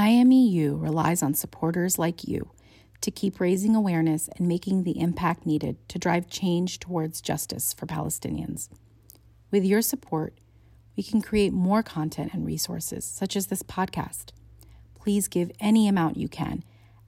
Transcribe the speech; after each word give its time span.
IMEU 0.00 0.80
relies 0.80 1.22
on 1.22 1.34
supporters 1.34 1.98
like 1.98 2.24
you 2.24 2.52
to 3.02 3.10
keep 3.10 3.38
raising 3.38 3.76
awareness 3.76 4.30
and 4.34 4.48
making 4.48 4.84
the 4.84 4.98
impact 4.98 5.44
needed 5.44 5.76
to 5.90 5.98
drive 5.98 6.30
change 6.30 6.78
towards 6.78 7.20
justice 7.20 7.74
for 7.74 7.84
Palestinians. 7.84 8.70
With 9.50 9.62
your 9.62 9.82
support, 9.82 10.38
we 10.96 11.02
can 11.02 11.20
create 11.20 11.52
more 11.52 11.82
content 11.82 12.32
and 12.32 12.46
resources, 12.46 13.04
such 13.04 13.36
as 13.36 13.48
this 13.48 13.62
podcast. 13.62 14.30
Please 14.94 15.28
give 15.28 15.52
any 15.60 15.86
amount 15.86 16.16
you 16.16 16.28
can 16.28 16.64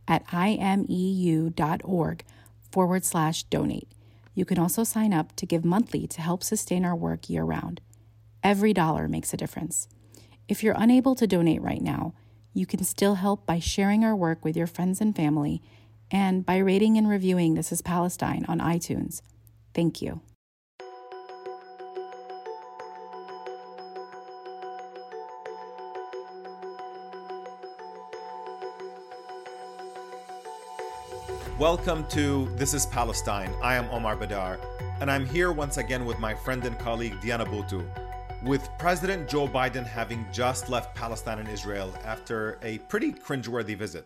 at 0.07 0.27
imeu.org 0.27 2.25
forward 2.71 3.05
slash 3.07 3.45
donate. 3.45 3.89
You 4.35 4.45
can 4.45 4.59
also 4.59 4.85
sign 4.85 5.15
up 5.15 5.35
to 5.37 5.47
give 5.47 5.65
monthly 5.65 6.07
to 6.09 6.21
help 6.21 6.45
sustain 6.45 6.85
our 6.85 6.97
work 6.97 7.31
year 7.31 7.45
round. 7.45 7.81
Every 8.43 8.75
dollar 8.75 9.09
makes 9.09 9.33
a 9.33 9.39
difference. 9.39 9.89
If 10.47 10.63
you're 10.63 10.75
unable 10.77 11.15
to 11.15 11.27
donate 11.27 11.63
right 11.63 11.81
now, 11.81 12.13
you 12.55 12.67
can 12.67 12.85
still 12.85 13.15
help 13.15 13.47
by 13.47 13.59
sharing 13.59 14.05
our 14.05 14.15
work 14.15 14.45
with 14.45 14.57
your 14.57 14.67
friends 14.67 15.01
and 15.01 15.17
family 15.17 15.63
and 16.11 16.45
by 16.45 16.59
rating 16.59 16.99
and 16.99 17.09
reviewing 17.09 17.55
This 17.55 17.73
is 17.73 17.81
Palestine 17.81 18.45
on 18.47 18.59
iTunes. 18.59 19.23
Thank 19.75 20.03
you. 20.03 20.21
Welcome 31.59 32.07
to 32.09 32.49
This 32.57 32.75
is 32.75 32.87
Palestine. 32.87 33.55
I 33.63 33.77
am 33.77 33.89
Omar 33.91 34.17
Baddar, 34.17 34.59
and 35.01 35.11
I'm 35.11 35.25
here 35.25 35.53
once 35.53 35.77
again 35.77 36.05
with 36.05 36.19
my 36.19 36.35
friend 36.35 36.65
and 36.65 36.79
colleague 36.79 37.21
Diana 37.23 37.47
Buttu. 37.47 37.87
With 38.45 38.69
President 38.77 39.29
Joe 39.29 39.47
Biden 39.47 39.87
having 39.87 40.27
just 40.33 40.69
left 40.69 40.97
Palestine 40.97 41.39
and 41.39 41.49
Israel 41.49 41.95
after 42.05 42.59
a 42.63 42.79
pretty 42.89 43.13
cringeworthy 43.13 43.77
visit, 43.77 44.05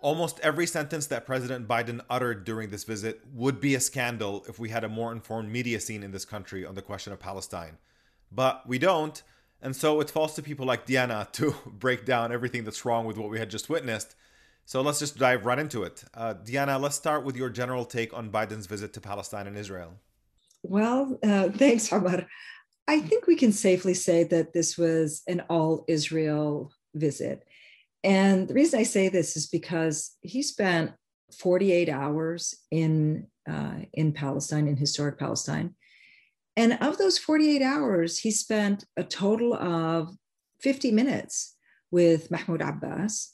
almost 0.00 0.40
every 0.40 0.66
sentence 0.66 1.06
that 1.06 1.24
President 1.24 1.68
Biden 1.68 2.00
uttered 2.10 2.44
during 2.44 2.70
this 2.70 2.82
visit 2.82 3.20
would 3.32 3.60
be 3.60 3.76
a 3.76 3.80
scandal 3.80 4.44
if 4.48 4.58
we 4.58 4.70
had 4.70 4.82
a 4.82 4.88
more 4.88 5.12
informed 5.12 5.52
media 5.52 5.78
scene 5.78 6.02
in 6.02 6.10
this 6.10 6.24
country 6.24 6.66
on 6.66 6.74
the 6.74 6.82
question 6.82 7.12
of 7.12 7.20
Palestine. 7.20 7.78
But 8.32 8.66
we 8.66 8.80
don't, 8.80 9.22
and 9.62 9.76
so 9.76 10.00
it 10.00 10.10
falls 10.10 10.34
to 10.34 10.42
people 10.42 10.66
like 10.66 10.84
Diana 10.84 11.28
to 11.34 11.54
break 11.66 12.04
down 12.04 12.32
everything 12.32 12.64
that's 12.64 12.84
wrong 12.84 13.04
with 13.06 13.18
what 13.18 13.30
we 13.30 13.38
had 13.38 13.50
just 13.50 13.68
witnessed. 13.68 14.16
So 14.64 14.80
let's 14.80 14.98
just 14.98 15.16
dive 15.16 15.46
right 15.46 15.60
into 15.60 15.84
it. 15.84 16.02
Uh, 16.12 16.32
Diana, 16.32 16.76
let's 16.76 16.96
start 16.96 17.24
with 17.24 17.36
your 17.36 17.50
general 17.50 17.84
take 17.84 18.12
on 18.14 18.32
Biden's 18.32 18.66
visit 18.66 18.92
to 18.94 19.00
Palestine 19.00 19.46
and 19.46 19.56
Israel. 19.56 19.94
Well, 20.62 21.18
uh, 21.22 21.50
thanks, 21.50 21.92
Omar. 21.92 22.26
I 22.90 22.98
think 22.98 23.28
we 23.28 23.36
can 23.36 23.52
safely 23.52 23.94
say 23.94 24.24
that 24.24 24.52
this 24.52 24.76
was 24.76 25.22
an 25.28 25.44
all 25.48 25.84
Israel 25.86 26.72
visit. 26.92 27.46
And 28.02 28.48
the 28.48 28.54
reason 28.54 28.80
I 28.80 28.82
say 28.82 29.08
this 29.08 29.36
is 29.36 29.46
because 29.46 30.16
he 30.22 30.42
spent 30.42 30.90
48 31.38 31.88
hours 31.88 32.52
in, 32.72 33.28
uh, 33.48 33.82
in 33.92 34.12
Palestine, 34.12 34.66
in 34.66 34.76
historic 34.76 35.20
Palestine. 35.20 35.76
And 36.56 36.78
of 36.80 36.98
those 36.98 37.16
48 37.16 37.62
hours, 37.62 38.18
he 38.18 38.32
spent 38.32 38.84
a 38.96 39.04
total 39.04 39.54
of 39.54 40.08
50 40.58 40.90
minutes 40.90 41.54
with 41.92 42.28
Mahmoud 42.28 42.60
Abbas. 42.60 43.32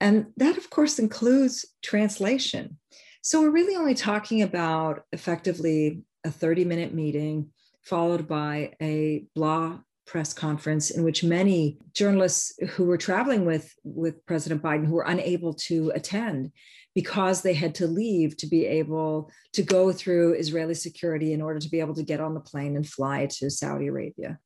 And 0.00 0.32
that, 0.36 0.58
of 0.58 0.68
course, 0.68 0.98
includes 0.98 1.64
translation. 1.80 2.80
So 3.22 3.40
we're 3.40 3.50
really 3.50 3.76
only 3.76 3.94
talking 3.94 4.42
about 4.42 5.02
effectively 5.12 6.02
a 6.24 6.30
30 6.32 6.64
minute 6.64 6.92
meeting 6.92 7.52
followed 7.86 8.26
by 8.26 8.72
a 8.82 9.24
blah 9.34 9.78
press 10.06 10.32
conference 10.32 10.90
in 10.90 11.02
which 11.02 11.24
many 11.24 11.78
journalists 11.92 12.52
who 12.70 12.84
were 12.84 12.98
traveling 12.98 13.44
with, 13.44 13.74
with 13.82 14.24
President 14.26 14.62
Biden 14.62 14.86
who 14.86 14.94
were 14.94 15.02
unable 15.06 15.54
to 15.54 15.90
attend 15.94 16.52
because 16.94 17.42
they 17.42 17.54
had 17.54 17.74
to 17.74 17.86
leave 17.86 18.36
to 18.38 18.46
be 18.46 18.64
able 18.64 19.30
to 19.52 19.62
go 19.62 19.92
through 19.92 20.34
Israeli 20.34 20.74
security 20.74 21.32
in 21.32 21.42
order 21.42 21.58
to 21.58 21.68
be 21.68 21.80
able 21.80 21.94
to 21.94 22.02
get 22.02 22.20
on 22.20 22.34
the 22.34 22.40
plane 22.40 22.76
and 22.76 22.88
fly 22.88 23.26
to 23.26 23.50
Saudi 23.50 23.88
Arabia. 23.88 24.38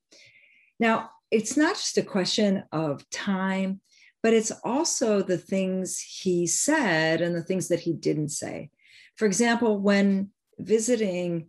Now, 0.78 1.10
it's 1.30 1.56
not 1.56 1.76
just 1.76 1.98
a 1.98 2.02
question 2.02 2.64
of 2.72 3.08
time, 3.10 3.80
but 4.22 4.32
it's 4.32 4.52
also 4.64 5.22
the 5.22 5.38
things 5.38 6.00
he 6.00 6.46
said 6.46 7.20
and 7.20 7.34
the 7.34 7.42
things 7.42 7.68
that 7.68 7.80
he 7.80 7.92
didn't 7.92 8.30
say. 8.30 8.70
For 9.16 9.26
example, 9.26 9.78
when 9.78 10.30
visiting 10.58 11.48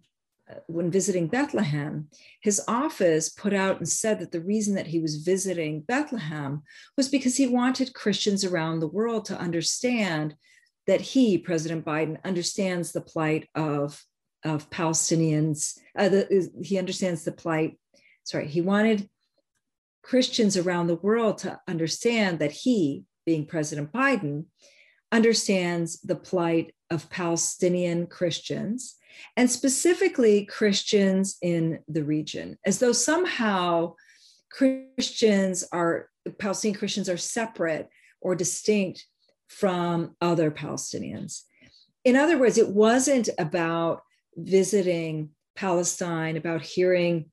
when 0.67 0.91
visiting 0.91 1.27
Bethlehem, 1.27 2.07
his 2.41 2.61
office 2.67 3.29
put 3.29 3.53
out 3.53 3.77
and 3.77 3.87
said 3.87 4.19
that 4.19 4.31
the 4.31 4.41
reason 4.41 4.75
that 4.75 4.87
he 4.87 4.99
was 4.99 5.23
visiting 5.23 5.81
Bethlehem 5.81 6.63
was 6.97 7.09
because 7.09 7.37
he 7.37 7.47
wanted 7.47 7.93
Christians 7.93 8.43
around 8.43 8.79
the 8.79 8.87
world 8.87 9.25
to 9.25 9.39
understand 9.39 10.35
that 10.87 11.01
he, 11.01 11.37
President 11.37 11.85
Biden, 11.85 12.23
understands 12.23 12.91
the 12.91 13.01
plight 13.01 13.47
of, 13.55 14.03
of 14.43 14.69
Palestinians. 14.69 15.77
Uh, 15.97 16.09
the, 16.09 16.51
he 16.63 16.77
understands 16.77 17.23
the 17.23 17.31
plight, 17.31 17.77
sorry, 18.23 18.47
he 18.47 18.61
wanted 18.61 19.09
Christians 20.01 20.57
around 20.57 20.87
the 20.87 20.95
world 20.95 21.37
to 21.39 21.59
understand 21.67 22.39
that 22.39 22.51
he, 22.51 23.05
being 23.25 23.45
President 23.45 23.91
Biden, 23.91 24.45
understands 25.11 25.99
the 26.01 26.15
plight 26.15 26.73
of 26.91 27.09
Palestinian 27.09 28.05
Christians 28.05 28.95
and 29.37 29.49
specifically 29.49 30.45
Christians 30.45 31.37
in 31.41 31.79
the 31.87 32.03
region, 32.03 32.57
as 32.65 32.79
though 32.79 32.91
somehow 32.91 33.95
Christians 34.51 35.63
are, 35.71 36.09
Palestinian 36.37 36.77
Christians 36.77 37.09
are 37.09 37.17
separate 37.17 37.89
or 38.21 38.35
distinct 38.35 39.05
from 39.47 40.15
other 40.21 40.51
Palestinians. 40.51 41.41
In 42.03 42.15
other 42.15 42.37
words, 42.37 42.57
it 42.57 42.69
wasn't 42.69 43.29
about 43.37 44.01
visiting 44.35 45.29
Palestine, 45.55 46.37
about 46.37 46.61
hearing 46.61 47.31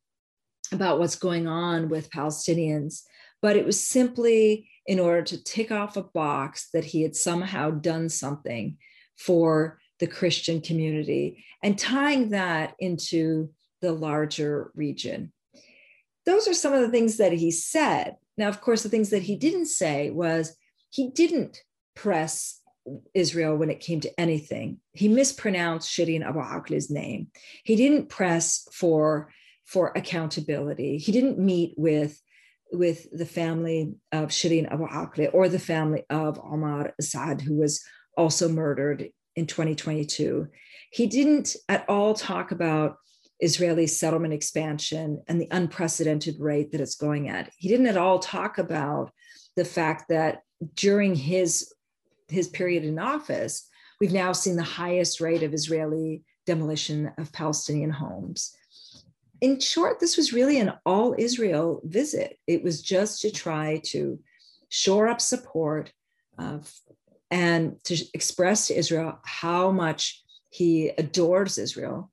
about 0.73 0.99
what's 0.99 1.17
going 1.17 1.47
on 1.47 1.89
with 1.89 2.11
Palestinians, 2.11 3.03
but 3.41 3.57
it 3.57 3.65
was 3.65 3.81
simply 3.81 4.69
in 4.87 4.99
order 4.99 5.23
to 5.23 5.43
tick 5.43 5.71
off 5.71 5.97
a 5.97 6.03
box 6.03 6.69
that 6.73 6.85
he 6.85 7.03
had 7.03 7.17
somehow 7.17 7.71
done 7.71 8.09
something 8.09 8.77
for 9.19 9.79
the 9.99 10.07
Christian 10.07 10.61
community 10.61 11.45
and 11.63 11.79
tying 11.79 12.31
that 12.31 12.75
into 12.79 13.51
the 13.81 13.93
larger 13.93 14.71
region. 14.75 15.33
Those 16.25 16.47
are 16.47 16.55
some 16.55 16.73
of 16.73 16.81
the 16.81 16.91
things 16.91 17.17
that 17.17 17.33
he 17.33 17.51
said. 17.51 18.17
Now, 18.37 18.49
of 18.49 18.61
course, 18.61 18.83
the 18.83 18.89
things 18.89 19.11
that 19.11 19.23
he 19.23 19.37
didn't 19.37 19.67
say 19.67 20.11
was 20.11 20.57
he 20.91 21.11
didn't 21.11 21.63
press 21.97 22.61
Israel 23.13 23.57
when 23.57 23.71
it 23.71 23.81
came 23.81 24.01
to 24.01 24.21
anything. 24.21 24.79
He 24.93 25.09
mispronounced 25.09 25.91
Shireen 25.91 26.25
Abu 26.25 26.41
Akleh's 26.41 26.91
name. 26.91 27.29
He 27.65 27.77
didn't 27.77 28.09
press 28.09 28.67
for, 28.73 29.33
for 29.65 29.93
accountability. 29.97 30.99
He 30.99 31.13
didn't 31.13 31.39
meet 31.39 31.75
with, 31.77 32.21
with 32.73 33.07
the 33.11 33.27
family 33.27 33.95
of 34.13 34.29
Shireen 34.29 34.73
Abu 34.73 34.87
Akleh 34.87 35.31
or 35.33 35.49
the 35.49 35.59
family 35.59 36.05
of 36.09 36.39
Omar 36.39 36.95
Assad, 36.99 37.41
who 37.41 37.57
was 37.57 37.83
also 38.19 38.49
murdered 38.49 39.09
in 39.37 39.47
2022. 39.47 40.49
He 40.91 41.07
didn't 41.07 41.57
at 41.69 41.89
all 41.89 42.13
talk 42.13 42.51
about 42.51 42.97
Israeli 43.41 43.87
settlement 43.87 44.35
expansion 44.35 45.23
and 45.29 45.41
the 45.41 45.49
unprecedented 45.51 46.41
rate 46.41 46.73
that 46.73 46.81
it's 46.81 46.97
going 46.97 47.29
at. 47.29 47.51
He 47.57 47.69
didn't 47.69 47.87
at 47.87 47.97
all 47.97 48.19
talk 48.19 48.59
about 48.59 49.13
the 49.57 49.65
fact 49.65 50.09
that 50.09 50.43
during 50.75 51.15
his 51.15 51.73
his 52.29 52.49
period 52.49 52.85
in 52.85 52.99
office, 52.99 53.67
we've 54.01 54.13
now 54.13 54.33
seen 54.33 54.57
the 54.57 54.63
highest 54.63 55.21
rate 55.21 55.43
of 55.43 55.55
Israeli 55.55 56.23
demolition 56.45 57.13
of 57.17 57.33
Palestinian 57.33 57.91
homes. 57.91 58.55
In 59.41 59.61
short, 59.61 60.01
this 60.01 60.17
was 60.17 60.33
really 60.33 60.59
an 60.59 60.73
all 60.85 61.15
Israel 61.17 61.81
visit. 61.85 62.39
It 62.47 62.63
was 62.63 62.83
just 62.83 63.23
to 63.23 63.31
try 63.31 63.81
to 63.87 64.19
shore 64.69 65.09
up 65.09 65.21
support 65.21 65.93
uh, 66.39 66.59
and 67.31 67.83
to 67.85 67.97
express 68.15 68.69
to 68.69 68.77
Israel 68.77 69.19
how 69.25 69.71
much 69.71 70.23
he 70.51 70.91
adores 70.99 71.59
Israel. 71.59 72.11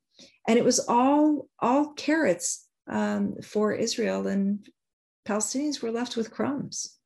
And 0.48 0.58
it 0.58 0.64
was 0.64 0.78
all 0.88 1.48
all 1.58 1.92
carrots 1.94 2.66
um, 2.88 3.36
for 3.42 3.72
Israel, 3.72 4.26
and 4.26 4.68
Palestinians 5.26 5.82
were 5.82 5.90
left 5.90 6.16
with 6.16 6.30
crumbs. 6.30 6.98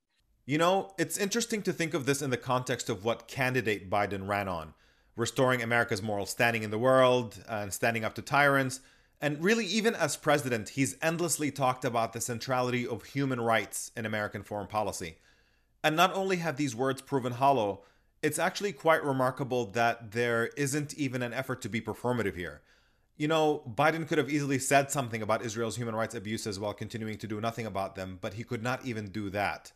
You 0.44 0.58
know, 0.58 0.90
it's 0.98 1.16
interesting 1.16 1.62
to 1.62 1.72
think 1.72 1.94
of 1.94 2.06
this 2.06 2.22
in 2.22 2.30
the 2.30 2.36
context 2.36 2.90
of 2.90 3.04
what 3.04 3.28
candidate 3.28 3.88
Biden 3.88 4.26
ran 4.26 4.48
on 4.48 4.74
restoring 5.16 5.62
America's 5.62 6.02
moral 6.02 6.26
standing 6.26 6.62
in 6.62 6.70
the 6.70 6.78
world 6.78 7.42
and 7.48 7.72
standing 7.72 8.04
up 8.04 8.14
to 8.14 8.22
tyrants. 8.22 8.80
And 9.20 9.42
really, 9.44 9.66
even 9.66 9.94
as 9.94 10.16
president, 10.16 10.70
he's 10.70 10.96
endlessly 11.02 11.50
talked 11.50 11.84
about 11.84 12.12
the 12.14 12.20
centrality 12.20 12.86
of 12.86 13.04
human 13.04 13.40
rights 13.40 13.92
in 13.94 14.06
American 14.06 14.42
foreign 14.42 14.66
policy. 14.66 15.18
And 15.84 15.94
not 15.94 16.14
only 16.14 16.36
have 16.36 16.56
these 16.56 16.74
words 16.74 17.02
proven 17.02 17.32
hollow, 17.32 17.82
it's 18.22 18.38
actually 18.38 18.72
quite 18.72 19.04
remarkable 19.04 19.66
that 19.66 20.12
there 20.12 20.46
isn't 20.56 20.94
even 20.94 21.22
an 21.22 21.32
effort 21.32 21.62
to 21.62 21.68
be 21.68 21.80
performative 21.80 22.36
here. 22.36 22.60
You 23.16 23.28
know, 23.28 23.62
Biden 23.68 24.06
could 24.08 24.18
have 24.18 24.30
easily 24.30 24.58
said 24.58 24.90
something 24.90 25.22
about 25.22 25.44
Israel's 25.44 25.76
human 25.76 25.94
rights 25.94 26.14
abuses 26.14 26.58
while 26.58 26.72
continuing 26.72 27.18
to 27.18 27.26
do 27.26 27.40
nothing 27.40 27.66
about 27.66 27.94
them, 27.94 28.18
but 28.20 28.34
he 28.34 28.44
could 28.44 28.62
not 28.62 28.84
even 28.84 29.06
do 29.06 29.30
that. 29.30 29.72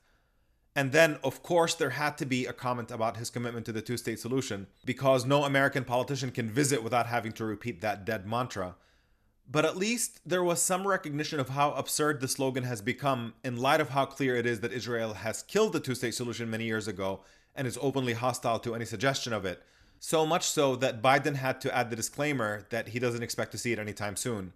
And 0.76 0.93
then, 0.93 1.19
of 1.23 1.43
course, 1.43 1.75
there 1.75 1.91
had 1.91 2.19
to 2.19 2.26
be 2.26 2.46
a 2.46 2.52
comment 2.52 2.91
about 2.91 3.17
his 3.17 3.31
commitment 3.31 3.64
to 3.67 3.73
the 3.73 3.82
two 3.82 3.96
state 3.96 4.19
solution, 4.19 4.67
because 4.85 5.25
no 5.25 5.44
American 5.44 5.85
politician 5.85 6.31
can 6.31 6.50
visit 6.50 6.82
without 6.82 7.06
having 7.06 7.32
to 7.32 7.44
repeat 7.44 7.81
that 7.81 8.05
dead 8.05 8.26
mantra. 8.26 8.75
But 9.49 9.64
at 9.64 9.76
least 9.76 10.20
there 10.26 10.43
was 10.43 10.61
some 10.61 10.87
recognition 10.87 11.38
of 11.38 11.50
how 11.50 11.73
absurd 11.73 12.20
the 12.20 12.29
slogan 12.29 12.64
has 12.64 12.81
become 12.81 13.35
in 13.44 13.56
light 13.56 13.81
of 13.81 13.91
how 13.91 14.06
clear 14.06 14.37
it 14.37 14.46
is 14.46 14.61
that 14.61 14.73
Israel 14.73 15.14
has 15.14 15.43
killed 15.43 15.75
the 15.75 15.81
two 15.81 15.94
state 15.94 16.14
solution 16.14 16.50
many 16.50 16.64
years 16.64 16.88
ago 16.88 17.20
and 17.55 17.67
is 17.67 17.79
openly 17.81 18.15
hostile 18.15 18.59
to 18.61 18.75
any 18.75 18.85
suggestion 18.85 19.33
of 19.33 19.45
it. 19.45 19.62
So 19.99 20.27
much 20.27 20.45
so 20.45 20.77
that 20.77 21.03
Biden 21.03 21.37
had 21.37 21.61
to 21.62 21.75
add 21.75 21.91
the 21.91 21.97
disclaimer 21.97 22.67
that 22.71 22.89
he 22.89 22.99
doesn't 22.99 23.23
expect 23.23 23.53
to 23.53 23.59
see 23.59 23.73
it 23.73 23.79
anytime 23.79 24.17
soon. 24.17 24.53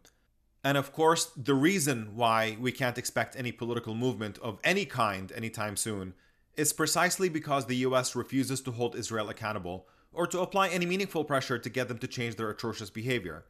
And 0.65 0.77
of 0.77 0.93
course, 0.93 1.27
the 1.37 1.55
reason 1.55 2.11
why 2.15 2.56
we 2.61 2.73
can't 2.73 2.99
expect 2.99 3.37
any 3.37 3.53
political 3.53 3.95
movement 3.95 4.39
of 4.39 4.59
any 4.65 4.85
kind 4.85 5.33
anytime 5.35 5.77
soon 5.77 6.15
is 6.56 6.73
precisely 6.73 7.29
because 7.29 7.67
the 7.67 7.77
US 7.77 8.17
refuses 8.17 8.61
to 8.62 8.73
hold 8.73 8.97
Israel 8.97 9.29
accountable 9.29 9.87
or 10.12 10.27
to 10.27 10.41
apply 10.41 10.69
any 10.69 10.87
meaningful 10.87 11.25
pressure 11.25 11.59
to 11.59 11.71
get 11.71 11.89
them 11.89 11.99
to 11.99 12.09
change 12.09 12.35
their 12.35 12.50
atrocious 12.50 12.91
behavior 12.91 13.45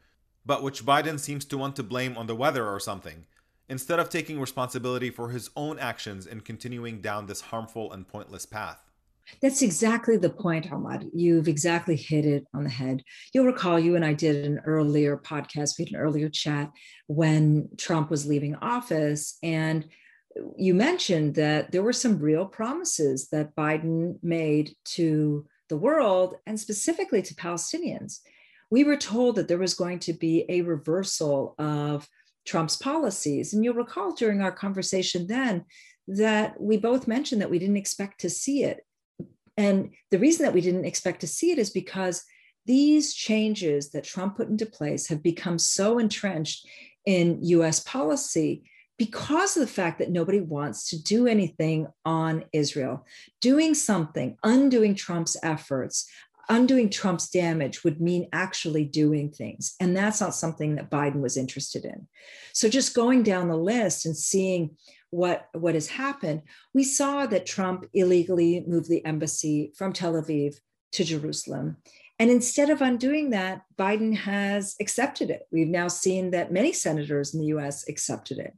but 0.48 0.62
which 0.62 0.86
Biden 0.86 1.20
seems 1.20 1.44
to 1.44 1.58
want 1.58 1.76
to 1.76 1.82
blame 1.82 2.16
on 2.16 2.26
the 2.26 2.34
weather 2.34 2.66
or 2.66 2.80
something, 2.80 3.26
instead 3.68 3.98
of 3.98 4.08
taking 4.08 4.40
responsibility 4.40 5.10
for 5.10 5.28
his 5.28 5.50
own 5.54 5.78
actions 5.78 6.26
and 6.26 6.42
continuing 6.42 7.02
down 7.02 7.26
this 7.26 7.42
harmful 7.42 7.92
and 7.92 8.08
pointless 8.08 8.46
path. 8.46 8.87
That's 9.40 9.62
exactly 9.62 10.16
the 10.16 10.30
point, 10.30 10.72
Ahmad. 10.72 11.06
You've 11.14 11.48
exactly 11.48 11.96
hit 11.96 12.24
it 12.24 12.44
on 12.54 12.64
the 12.64 12.70
head. 12.70 13.02
You'll 13.32 13.46
recall 13.46 13.78
you 13.78 13.96
and 13.96 14.04
I 14.04 14.14
did 14.14 14.44
an 14.44 14.60
earlier 14.64 15.16
podcast, 15.16 15.78
we 15.78 15.84
had 15.84 15.94
an 15.94 16.00
earlier 16.00 16.28
chat 16.28 16.70
when 17.06 17.68
Trump 17.76 18.10
was 18.10 18.26
leaving 18.26 18.54
office. 18.56 19.38
And 19.42 19.86
you 20.56 20.74
mentioned 20.74 21.34
that 21.34 21.72
there 21.72 21.82
were 21.82 21.92
some 21.92 22.18
real 22.18 22.46
promises 22.46 23.28
that 23.30 23.56
Biden 23.56 24.18
made 24.22 24.74
to 24.84 25.46
the 25.68 25.76
world 25.76 26.36
and 26.46 26.58
specifically 26.58 27.22
to 27.22 27.34
Palestinians 27.34 28.20
we 28.70 28.84
were 28.84 28.96
told 28.96 29.36
that 29.36 29.48
there 29.48 29.58
was 29.58 29.74
going 29.74 29.98
to 30.00 30.12
be 30.12 30.44
a 30.48 30.62
reversal 30.62 31.54
of 31.58 32.08
Trump's 32.46 32.76
policies. 32.76 33.52
And 33.52 33.64
you'll 33.64 33.74
recall 33.74 34.12
during 34.14 34.40
our 34.40 34.52
conversation 34.52 35.26
then 35.26 35.64
that 36.06 36.60
we 36.60 36.76
both 36.76 37.08
mentioned 37.08 37.40
that 37.40 37.50
we 37.50 37.58
didn't 37.58 37.76
expect 37.76 38.20
to 38.20 38.30
see 38.30 38.64
it. 38.64 38.80
And 39.58 39.90
the 40.12 40.20
reason 40.20 40.44
that 40.44 40.54
we 40.54 40.60
didn't 40.60 40.84
expect 40.84 41.20
to 41.20 41.26
see 41.26 41.50
it 41.50 41.58
is 41.58 41.68
because 41.68 42.24
these 42.64 43.12
changes 43.12 43.90
that 43.90 44.04
Trump 44.04 44.36
put 44.36 44.48
into 44.48 44.64
place 44.64 45.08
have 45.08 45.22
become 45.22 45.58
so 45.58 45.98
entrenched 45.98 46.66
in 47.04 47.42
US 47.42 47.80
policy 47.80 48.62
because 48.98 49.56
of 49.56 49.60
the 49.60 49.72
fact 49.72 49.98
that 49.98 50.10
nobody 50.10 50.40
wants 50.40 50.90
to 50.90 51.02
do 51.02 51.26
anything 51.26 51.88
on 52.04 52.44
Israel. 52.52 53.04
Doing 53.40 53.74
something, 53.74 54.36
undoing 54.44 54.94
Trump's 54.94 55.36
efforts, 55.42 56.08
undoing 56.48 56.90
Trump's 56.90 57.28
damage 57.28 57.84
would 57.84 58.00
mean 58.00 58.28
actually 58.32 58.84
doing 58.84 59.30
things. 59.30 59.74
And 59.80 59.96
that's 59.96 60.20
not 60.20 60.34
something 60.34 60.76
that 60.76 60.90
Biden 60.90 61.20
was 61.20 61.36
interested 61.36 61.84
in. 61.84 62.06
So 62.52 62.68
just 62.68 62.94
going 62.94 63.22
down 63.22 63.48
the 63.48 63.56
list 63.56 64.06
and 64.06 64.16
seeing 64.16 64.76
what, 65.10 65.48
what 65.52 65.74
has 65.74 65.88
happened, 65.88 66.42
we 66.74 66.84
saw 66.84 67.26
that 67.26 67.46
Trump 67.46 67.86
illegally 67.94 68.64
moved 68.66 68.88
the 68.88 69.04
embassy 69.04 69.72
from 69.76 69.92
Tel 69.92 70.14
Aviv 70.14 70.56
to 70.92 71.04
Jerusalem. 71.04 71.76
And 72.18 72.30
instead 72.30 72.70
of 72.70 72.82
undoing 72.82 73.30
that, 73.30 73.62
Biden 73.78 74.16
has 74.16 74.74
accepted 74.80 75.30
it. 75.30 75.42
We've 75.52 75.68
now 75.68 75.88
seen 75.88 76.32
that 76.32 76.52
many 76.52 76.72
senators 76.72 77.32
in 77.32 77.40
the 77.40 77.46
US 77.46 77.88
accepted 77.88 78.38
it. 78.38 78.54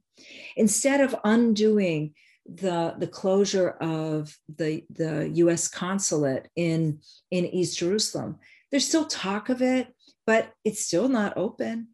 Instead 0.56 1.00
of 1.00 1.14
undoing 1.24 2.14
the 2.54 2.94
the 2.98 3.06
closure 3.06 3.70
of 3.80 4.36
the 4.56 4.84
the 4.90 5.30
U.S. 5.34 5.68
consulate 5.68 6.48
in 6.56 7.00
in 7.30 7.46
East 7.46 7.78
Jerusalem. 7.78 8.38
There's 8.70 8.86
still 8.86 9.06
talk 9.06 9.48
of 9.48 9.62
it, 9.62 9.88
but 10.26 10.52
it's 10.64 10.84
still 10.84 11.08
not 11.08 11.36
open. 11.36 11.88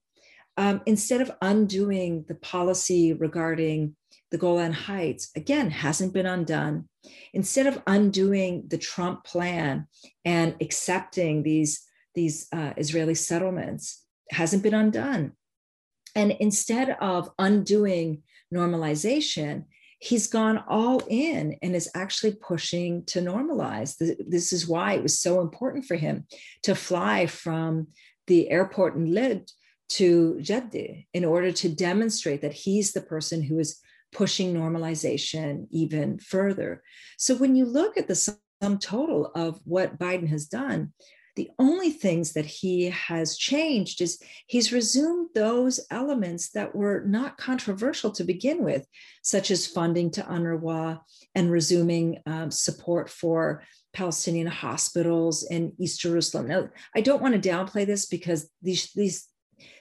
Um, 0.59 0.81
instead 0.87 1.21
of 1.21 1.33
undoing 1.43 2.25
the 2.29 2.35
policy 2.35 3.13
regarding 3.13 3.95
the 4.31 4.39
Golan 4.39 4.73
Heights, 4.73 5.31
again, 5.37 5.71
hasn't 5.71 6.15
been 6.15 6.27
undone. 6.27 6.89
Instead 7.35 7.67
of 7.67 7.83
undoing 7.87 8.65
the 8.69 8.79
Trump 8.79 9.25
plan 9.25 9.87
and 10.25 10.57
accepting 10.61 11.43
these, 11.43 11.83
these 12.15 12.47
uh, 12.53 12.73
Israeli 12.77 13.15
settlements, 13.15 14.05
hasn't 14.31 14.63
been 14.63 14.75
undone. 14.75 15.33
And 16.15 16.33
instead 16.33 16.97
of 17.01 17.31
undoing 17.39 18.23
normalization, 18.53 19.65
he's 19.99 20.27
gone 20.27 20.63
all 20.69 21.03
in 21.09 21.57
and 21.63 21.75
is 21.75 21.91
actually 21.95 22.35
pushing 22.35 23.05
to 23.07 23.21
normalize. 23.21 23.97
This 24.29 24.53
is 24.53 24.69
why 24.69 24.95
it 24.95 25.03
was 25.03 25.21
so 25.21 25.41
important 25.41 25.87
for 25.87 25.97
him 25.97 26.27
to 26.65 26.75
fly 26.75 27.27
from 27.27 27.89
the 28.27 28.51
airport 28.51 28.97
in 28.97 29.15
Lod 29.15 29.43
to 29.89 30.41
Jeddah 30.41 30.95
in 31.15 31.25
order 31.25 31.53
to 31.53 31.69
demonstrate 31.69 32.43
that 32.43 32.53
he's 32.53 32.93
the 32.93 33.01
person 33.01 33.43
who 33.43 33.59
is 33.59 33.81
pushing 34.13 34.53
normalization 34.53 35.67
even 35.71 36.19
further. 36.19 36.83
So 37.19 37.37
when 37.37 37.57
you 37.57 37.65
look 37.65 37.97
at 37.97 38.09
the 38.09 38.15
sum 38.15 38.79
total 38.79 39.31
of 39.35 39.61
what 39.65 39.99
Biden 39.99 40.29
has 40.29 40.47
done, 40.47 40.93
the 41.37 41.51
only 41.59 41.91
things 41.91 42.33
that 42.33 42.47
he 42.47 42.91
has 42.91 43.37
changed 43.37 44.01
is 44.01 44.21
he's 44.47 44.73
resumed 44.73 45.29
those 45.35 45.79
elements 45.91 46.51
that 46.51 46.75
were 46.75 47.05
not 47.07 47.37
controversial 47.37 48.11
to 48.13 48.25
begin 48.25 48.65
with, 48.65 48.87
such 49.23 49.51
as 49.51 49.67
funding 49.67 50.11
to 50.13 50.23
UNRWA 50.23 51.01
and 51.35 51.51
resuming 51.51 52.21
um, 52.27 52.51
support 52.51 53.11
for 53.11 53.63
Palestinian 53.93 54.47
hospitals 54.47 55.47
in 55.51 55.73
East 55.79 56.01
Jerusalem. 56.01 56.49
Now, 56.49 56.69
I 56.95 57.03
don't 57.03 57.23
want 57.23 57.41
to 57.41 57.49
downplay 57.49 57.87
this 57.87 58.07
because 58.07 58.51
these, 58.63 58.91
these, 58.95 59.27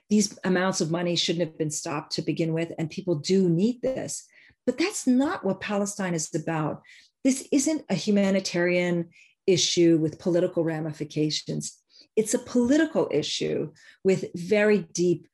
these 0.09 0.37
amounts 0.43 0.81
of 0.81 0.91
money 0.91 1.15
shouldn't 1.15 1.47
have 1.47 1.57
been 1.57 1.71
stopped 1.71 2.13
to 2.13 2.21
begin 2.21 2.53
with, 2.53 2.73
and 2.77 2.89
people 2.89 3.15
do 3.15 3.49
need 3.49 3.81
this. 3.81 4.25
But 4.65 4.77
that's 4.77 5.07
not 5.07 5.45
what 5.45 5.61
Palestine 5.61 6.13
is 6.13 6.33
about. 6.35 6.81
This 7.23 7.47
isn't 7.51 7.83
a 7.89 7.95
humanitarian 7.95 9.09
issue 9.47 9.97
with 9.97 10.19
political 10.19 10.63
ramifications. 10.63 11.77
It's 12.15 12.33
a 12.33 12.39
political 12.39 13.09
issue 13.11 13.71
with 14.03 14.25
very 14.35 14.79
deep 14.93 15.27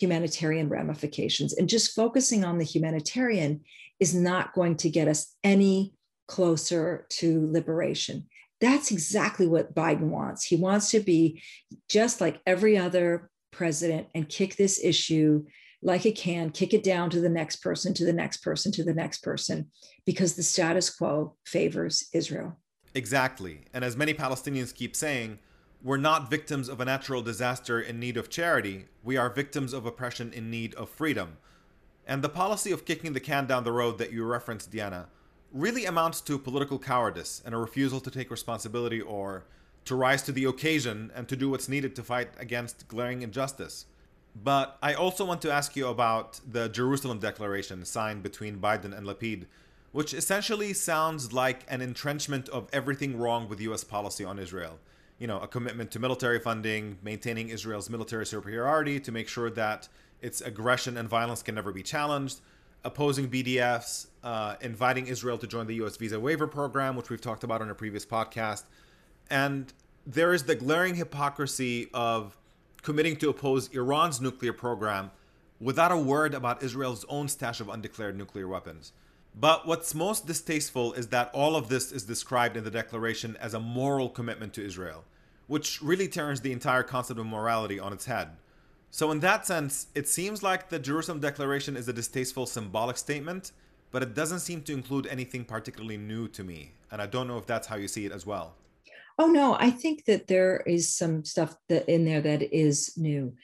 humanitarian 0.00 0.68
ramifications. 0.68 1.54
And 1.54 1.68
just 1.68 1.94
focusing 1.94 2.44
on 2.44 2.58
the 2.58 2.64
humanitarian 2.64 3.62
is 4.00 4.14
not 4.14 4.54
going 4.54 4.76
to 4.76 4.90
get 4.90 5.08
us 5.08 5.34
any 5.42 5.94
closer 6.28 7.06
to 7.08 7.50
liberation. 7.50 8.26
That's 8.60 8.90
exactly 8.90 9.46
what 9.46 9.74
Biden 9.74 10.08
wants. 10.08 10.44
He 10.44 10.56
wants 10.56 10.90
to 10.90 11.00
be 11.00 11.42
just 11.88 12.20
like 12.20 12.40
every 12.46 12.76
other 12.76 13.30
president 13.50 14.08
and 14.14 14.28
kick 14.28 14.56
this 14.56 14.82
issue 14.82 15.44
like 15.80 16.04
it 16.04 16.16
can, 16.16 16.50
kick 16.50 16.74
it 16.74 16.82
down 16.82 17.08
to 17.10 17.20
the 17.20 17.28
next 17.28 17.56
person, 17.56 17.94
to 17.94 18.04
the 18.04 18.12
next 18.12 18.38
person, 18.38 18.72
to 18.72 18.84
the 18.84 18.94
next 18.94 19.22
person, 19.22 19.70
because 20.04 20.34
the 20.34 20.42
status 20.42 20.90
quo 20.90 21.36
favors 21.46 22.08
Israel. 22.12 22.58
Exactly. 22.98 23.60
And 23.72 23.84
as 23.84 23.96
many 23.96 24.12
Palestinians 24.12 24.74
keep 24.74 24.96
saying, 24.96 25.38
we're 25.84 25.98
not 25.98 26.28
victims 26.28 26.68
of 26.68 26.80
a 26.80 26.84
natural 26.84 27.22
disaster 27.22 27.80
in 27.80 28.00
need 28.00 28.16
of 28.16 28.28
charity, 28.28 28.86
we 29.04 29.16
are 29.16 29.30
victims 29.30 29.72
of 29.72 29.86
oppression 29.86 30.32
in 30.32 30.50
need 30.50 30.74
of 30.74 30.88
freedom. 30.88 31.36
And 32.08 32.22
the 32.22 32.28
policy 32.28 32.72
of 32.72 32.84
kicking 32.84 33.12
the 33.12 33.20
can 33.20 33.46
down 33.46 33.62
the 33.62 33.70
road 33.70 33.98
that 33.98 34.12
you 34.12 34.24
referenced, 34.24 34.72
Diana, 34.72 35.06
really 35.52 35.84
amounts 35.84 36.20
to 36.22 36.40
political 36.40 36.76
cowardice 36.76 37.40
and 37.46 37.54
a 37.54 37.58
refusal 37.58 38.00
to 38.00 38.10
take 38.10 38.32
responsibility 38.32 39.00
or 39.00 39.44
to 39.84 39.94
rise 39.94 40.24
to 40.24 40.32
the 40.32 40.46
occasion 40.46 41.12
and 41.14 41.28
to 41.28 41.36
do 41.36 41.48
what's 41.48 41.68
needed 41.68 41.94
to 41.94 42.02
fight 42.02 42.30
against 42.40 42.88
glaring 42.88 43.22
injustice. 43.22 43.86
But 44.34 44.76
I 44.82 44.94
also 44.94 45.24
want 45.24 45.40
to 45.42 45.52
ask 45.52 45.76
you 45.76 45.86
about 45.86 46.40
the 46.44 46.68
Jerusalem 46.68 47.20
Declaration 47.20 47.84
signed 47.84 48.24
between 48.24 48.58
Biden 48.58 48.92
and 48.92 49.06
Lapid 49.06 49.46
which 49.92 50.12
essentially 50.12 50.72
sounds 50.72 51.32
like 51.32 51.64
an 51.68 51.80
entrenchment 51.80 52.48
of 52.50 52.68
everything 52.72 53.18
wrong 53.18 53.48
with 53.48 53.60
US 53.60 53.84
policy 53.84 54.24
on 54.24 54.38
Israel. 54.38 54.78
You 55.18 55.26
know, 55.26 55.40
a 55.40 55.48
commitment 55.48 55.90
to 55.92 55.98
military 55.98 56.38
funding, 56.38 56.98
maintaining 57.02 57.48
Israel's 57.48 57.90
military 57.90 58.26
superiority 58.26 59.00
to 59.00 59.10
make 59.10 59.28
sure 59.28 59.50
that 59.50 59.88
its 60.20 60.40
aggression 60.40 60.96
and 60.96 61.08
violence 61.08 61.42
can 61.42 61.54
never 61.54 61.72
be 61.72 61.82
challenged, 61.82 62.40
opposing 62.84 63.28
BDS, 63.28 64.06
uh, 64.22 64.56
inviting 64.60 65.06
Israel 65.06 65.38
to 65.38 65.46
join 65.46 65.66
the 65.66 65.74
US 65.82 65.96
visa 65.96 66.20
waiver 66.20 66.46
program, 66.46 66.94
which 66.96 67.10
we've 67.10 67.20
talked 67.20 67.44
about 67.44 67.62
on 67.62 67.70
a 67.70 67.74
previous 67.74 68.04
podcast. 68.04 68.64
And 69.30 69.72
there 70.06 70.32
is 70.32 70.44
the 70.44 70.54
glaring 70.54 70.94
hypocrisy 70.94 71.88
of 71.92 72.36
committing 72.82 73.16
to 73.16 73.28
oppose 73.28 73.68
Iran's 73.68 74.20
nuclear 74.20 74.52
program 74.52 75.10
without 75.60 75.90
a 75.90 75.96
word 75.96 76.34
about 76.34 76.62
Israel's 76.62 77.04
own 77.08 77.28
stash 77.28 77.60
of 77.60 77.68
undeclared 77.68 78.16
nuclear 78.16 78.46
weapons. 78.46 78.92
But 79.34 79.66
what's 79.66 79.94
most 79.94 80.26
distasteful 80.26 80.92
is 80.94 81.08
that 81.08 81.30
all 81.32 81.56
of 81.56 81.68
this 81.68 81.92
is 81.92 82.04
described 82.04 82.56
in 82.56 82.64
the 82.64 82.70
declaration 82.70 83.36
as 83.40 83.54
a 83.54 83.60
moral 83.60 84.08
commitment 84.08 84.52
to 84.54 84.64
Israel, 84.64 85.04
which 85.46 85.80
really 85.80 86.08
turns 86.08 86.40
the 86.40 86.52
entire 86.52 86.82
concept 86.82 87.20
of 87.20 87.26
morality 87.26 87.78
on 87.78 87.92
its 87.92 88.06
head. 88.06 88.30
So, 88.90 89.10
in 89.10 89.20
that 89.20 89.46
sense, 89.46 89.88
it 89.94 90.08
seems 90.08 90.42
like 90.42 90.70
the 90.70 90.78
Jerusalem 90.78 91.20
Declaration 91.20 91.76
is 91.76 91.88
a 91.88 91.92
distasteful 91.92 92.46
symbolic 92.46 92.96
statement, 92.96 93.52
but 93.90 94.02
it 94.02 94.14
doesn't 94.14 94.40
seem 94.40 94.62
to 94.62 94.72
include 94.72 95.06
anything 95.06 95.44
particularly 95.44 95.98
new 95.98 96.26
to 96.28 96.42
me. 96.42 96.72
And 96.90 97.02
I 97.02 97.06
don't 97.06 97.28
know 97.28 97.38
if 97.38 97.46
that's 97.46 97.66
how 97.66 97.76
you 97.76 97.88
see 97.88 98.06
it 98.06 98.12
as 98.12 98.26
well. 98.26 98.54
Oh 99.18 99.26
no, 99.26 99.56
I 99.58 99.70
think 99.70 100.04
that 100.04 100.28
there 100.28 100.62
is 100.66 100.94
some 100.94 101.24
stuff 101.24 101.56
that 101.68 101.88
in 101.88 102.04
there 102.04 102.20
that 102.20 102.42
is 102.54 102.92
new. 102.96 103.34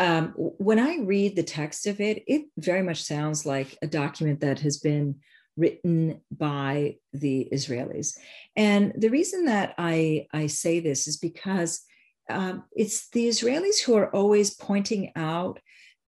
Um, 0.00 0.32
when 0.36 0.78
I 0.78 0.96
read 1.02 1.36
the 1.36 1.42
text 1.42 1.86
of 1.86 2.00
it, 2.00 2.24
it 2.26 2.46
very 2.56 2.82
much 2.82 3.02
sounds 3.02 3.44
like 3.44 3.76
a 3.82 3.86
document 3.86 4.40
that 4.40 4.58
has 4.60 4.78
been 4.78 5.16
written 5.58 6.22
by 6.32 6.96
the 7.12 7.48
Israelis. 7.52 8.16
And 8.56 8.94
the 8.96 9.10
reason 9.10 9.44
that 9.44 9.74
I, 9.76 10.26
I 10.32 10.46
say 10.46 10.80
this 10.80 11.06
is 11.06 11.18
because 11.18 11.82
um, 12.30 12.64
it's 12.72 13.10
the 13.10 13.28
Israelis 13.28 13.82
who 13.82 13.94
are 13.94 14.14
always 14.14 14.54
pointing 14.54 15.12
out 15.16 15.60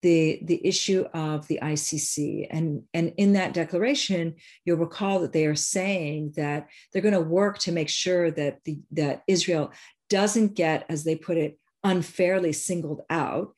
the, 0.01 0.39
the 0.43 0.65
issue 0.65 1.05
of 1.13 1.47
the 1.47 1.59
ICC. 1.61 2.47
And, 2.49 2.83
and 2.93 3.13
in 3.17 3.33
that 3.33 3.53
declaration, 3.53 4.35
you'll 4.63 4.77
recall 4.77 5.19
that 5.19 5.33
they 5.33 5.45
are 5.45 5.55
saying 5.55 6.33
that 6.37 6.69
they're 6.93 7.01
going 7.01 7.13
to 7.13 7.19
work 7.19 7.59
to 7.59 7.73
make 7.73 7.89
sure 7.89 8.31
that, 8.31 8.63
the, 8.63 8.79
that 8.91 9.23
Israel 9.27 9.73
doesn't 10.09 10.55
get, 10.55 10.85
as 10.87 11.03
they 11.03 11.15
put 11.15 11.37
it, 11.37 11.59
unfairly 11.83 12.53
singled 12.53 13.01
out. 13.09 13.53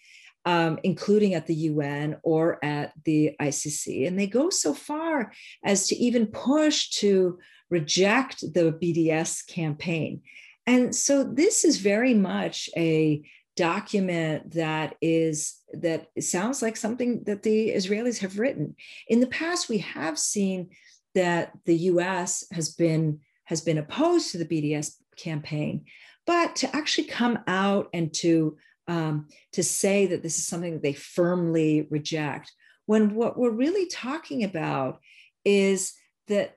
Um, 0.45 0.77
including 0.83 1.35
at 1.35 1.47
the 1.47 1.55
UN 1.55 2.17
or 2.21 2.59
at 2.65 2.91
the 3.05 3.33
ICC. 3.41 4.05
And 4.05 4.19
they 4.19 4.27
go 4.27 4.49
so 4.49 4.73
far 4.73 5.31
as 5.63 5.87
to 5.87 5.95
even 5.95 6.27
push 6.27 6.89
to 6.99 7.39
reject 7.69 8.41
the 8.41 8.77
BDS 8.81 9.47
campaign. 9.47 10.21
And 10.67 10.95
so 10.95 11.23
this 11.23 11.63
is 11.63 11.77
very 11.77 12.13
much 12.13 12.69
a 12.75 13.23
document 13.55 14.53
that 14.53 14.95
is 15.01 15.55
that 15.73 16.07
sounds 16.19 16.61
like 16.61 16.77
something 16.77 17.23
that 17.25 17.43
the 17.43 17.69
Israelis 17.69 18.19
have 18.19 18.39
written. 18.39 18.75
In 19.07 19.19
the 19.19 19.27
past, 19.27 19.69
we 19.69 19.79
have 19.79 20.17
seen 20.17 20.69
that 21.15 21.51
the 21.65 21.75
U.S. 21.91 22.45
has 22.51 22.73
been 22.73 23.19
has 23.45 23.61
been 23.61 23.77
opposed 23.77 24.31
to 24.31 24.37
the 24.37 24.45
BDS 24.45 24.95
campaign, 25.17 25.85
but 26.25 26.55
to 26.57 26.75
actually 26.75 27.07
come 27.07 27.39
out 27.47 27.89
and 27.93 28.13
to 28.13 28.57
um, 28.87 29.27
to 29.53 29.63
say 29.63 30.07
that 30.07 30.23
this 30.23 30.37
is 30.37 30.47
something 30.47 30.73
that 30.73 30.83
they 30.83 30.93
firmly 30.93 31.87
reject, 31.89 32.51
when 32.85 33.15
what 33.15 33.37
we're 33.37 33.51
really 33.51 33.87
talking 33.87 34.43
about 34.43 34.99
is 35.45 35.93
that 36.27 36.55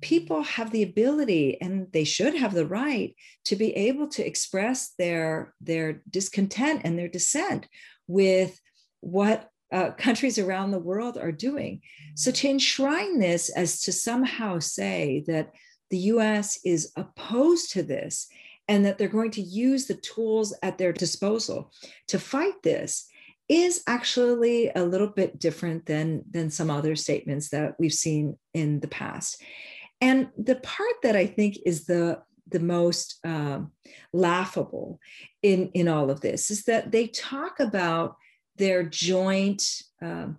people 0.00 0.42
have 0.42 0.70
the 0.70 0.82
ability 0.82 1.60
and 1.60 1.88
they 1.92 2.04
should 2.04 2.34
have 2.34 2.54
the 2.54 2.66
right 2.66 3.16
to 3.44 3.56
be 3.56 3.74
able 3.74 4.08
to 4.08 4.24
express 4.24 4.90
their 4.98 5.54
their 5.60 6.02
discontent 6.08 6.82
and 6.84 6.98
their 6.98 7.08
dissent 7.08 7.66
with 8.06 8.60
what 9.00 9.50
uh, 9.72 9.90
countries 9.98 10.38
around 10.38 10.70
the 10.70 10.78
world 10.78 11.18
are 11.18 11.32
doing. 11.32 11.80
So 12.14 12.30
to 12.30 12.48
enshrine 12.48 13.18
this 13.18 13.50
as 13.50 13.82
to 13.82 13.92
somehow 13.92 14.58
say 14.60 15.24
that 15.26 15.52
the 15.90 15.98
us 15.98 16.58
is 16.64 16.92
opposed 16.96 17.72
to 17.72 17.82
this 17.82 18.28
and 18.68 18.84
that 18.84 18.98
they're 18.98 19.08
going 19.08 19.30
to 19.32 19.42
use 19.42 19.86
the 19.86 19.94
tools 19.94 20.54
at 20.62 20.78
their 20.78 20.92
disposal 20.92 21.72
to 22.06 22.18
fight 22.18 22.62
this 22.62 23.08
is 23.48 23.82
actually 23.86 24.70
a 24.76 24.84
little 24.84 25.08
bit 25.08 25.38
different 25.38 25.86
than 25.86 26.22
than 26.30 26.50
some 26.50 26.70
other 26.70 26.94
statements 26.94 27.48
that 27.48 27.74
we've 27.78 27.92
seen 27.92 28.36
in 28.52 28.80
the 28.80 28.88
past. 28.88 29.42
And 30.00 30.28
the 30.36 30.56
part 30.56 30.94
that 31.02 31.16
I 31.16 31.26
think 31.26 31.58
is 31.64 31.86
the 31.86 32.22
the 32.46 32.60
most 32.60 33.18
um, 33.24 33.72
laughable 34.12 35.00
in 35.42 35.70
in 35.74 35.88
all 35.88 36.10
of 36.10 36.20
this 36.20 36.50
is 36.50 36.64
that 36.64 36.92
they 36.92 37.06
talk 37.06 37.58
about 37.60 38.16
their 38.56 38.82
joint 38.82 39.82
um, 40.02 40.38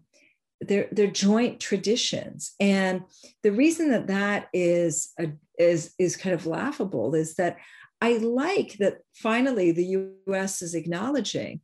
their 0.62 0.88
their 0.92 1.08
joint 1.08 1.60
traditions. 1.60 2.54
And 2.60 3.04
the 3.44 3.52
reason 3.52 3.90
that 3.92 4.08
that 4.08 4.50
is 4.54 5.14
a, 5.20 5.32
is 5.58 5.94
is 5.98 6.16
kind 6.16 6.36
of 6.36 6.46
laughable 6.46 7.16
is 7.16 7.36
that 7.36 7.58
i 8.02 8.18
like 8.18 8.78
that 8.78 9.00
finally 9.14 9.72
the 9.72 10.12
us 10.28 10.62
is 10.62 10.76
acknowledging 10.76 11.62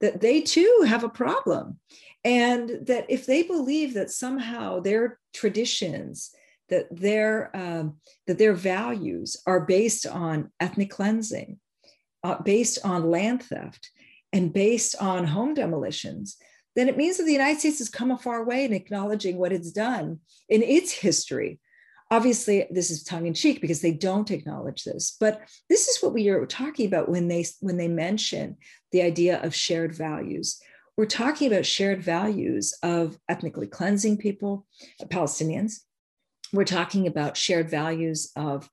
that 0.00 0.20
they 0.20 0.40
too 0.40 0.84
have 0.86 1.04
a 1.04 1.08
problem 1.08 1.78
and 2.24 2.86
that 2.86 3.06
if 3.08 3.26
they 3.26 3.42
believe 3.42 3.94
that 3.94 4.10
somehow 4.10 4.80
their 4.80 5.18
traditions 5.32 6.34
that 6.72 6.86
their 6.90 7.54
um, 7.54 7.96
that 8.26 8.38
their 8.38 8.54
values 8.54 9.36
are 9.46 9.60
based 9.60 10.06
on 10.06 10.50
ethnic 10.58 10.90
cleansing, 10.90 11.58
uh, 12.24 12.40
based 12.42 12.78
on 12.82 13.10
land 13.10 13.42
theft, 13.42 13.90
and 14.32 14.54
based 14.54 14.96
on 14.98 15.26
home 15.26 15.52
demolitions, 15.52 16.38
then 16.74 16.88
it 16.88 16.96
means 16.96 17.18
that 17.18 17.24
the 17.24 17.32
United 17.32 17.60
States 17.60 17.78
has 17.78 17.90
come 17.90 18.10
a 18.10 18.16
far 18.16 18.44
way 18.44 18.64
in 18.64 18.72
acknowledging 18.72 19.36
what 19.36 19.52
it's 19.52 19.70
done 19.70 20.20
in 20.48 20.62
its 20.62 20.92
history. 20.92 21.60
Obviously, 22.12 22.66
this 22.70 22.90
is 22.90 23.02
tongue 23.02 23.26
in 23.26 23.34
cheek 23.34 23.60
because 23.60 23.80
they 23.80 23.92
don't 23.92 24.30
acknowledge 24.30 24.84
this, 24.84 25.16
but 25.18 25.40
this 25.68 25.88
is 25.88 26.02
what 26.02 26.12
we 26.12 26.28
are 26.28 26.44
talking 26.46 26.86
about 26.86 27.08
when 27.08 27.26
they 27.28 27.44
when 27.60 27.78
they 27.78 27.88
mention 27.88 28.56
the 28.92 29.02
idea 29.02 29.42
of 29.42 29.54
shared 29.54 29.94
values. 29.94 30.60
We're 30.96 31.06
talking 31.06 31.50
about 31.50 31.64
shared 31.64 32.02
values 32.02 32.76
of 32.82 33.18
ethnically 33.28 33.66
cleansing 33.66 34.18
people, 34.18 34.66
Palestinians, 35.04 35.80
we're 36.52 36.64
talking 36.64 37.06
about 37.06 37.36
shared 37.36 37.70
values 37.70 38.30
of, 38.36 38.68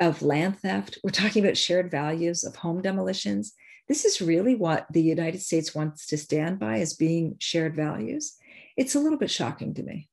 of 0.00 0.22
land 0.22 0.58
theft. 0.60 0.98
We're 1.04 1.10
talking 1.10 1.44
about 1.44 1.58
shared 1.58 1.90
values 1.90 2.42
of 2.42 2.56
home 2.56 2.80
demolitions. 2.80 3.52
This 3.86 4.04
is 4.04 4.22
really 4.22 4.54
what 4.54 4.86
the 4.90 5.02
United 5.02 5.42
States 5.42 5.74
wants 5.74 6.06
to 6.06 6.16
stand 6.16 6.58
by 6.58 6.78
as 6.78 6.94
being 6.94 7.36
shared 7.38 7.76
values. 7.76 8.36
It's 8.76 8.94
a 8.94 9.00
little 9.00 9.18
bit 9.18 9.30
shocking 9.30 9.74
to 9.74 9.82
me. 9.82 10.08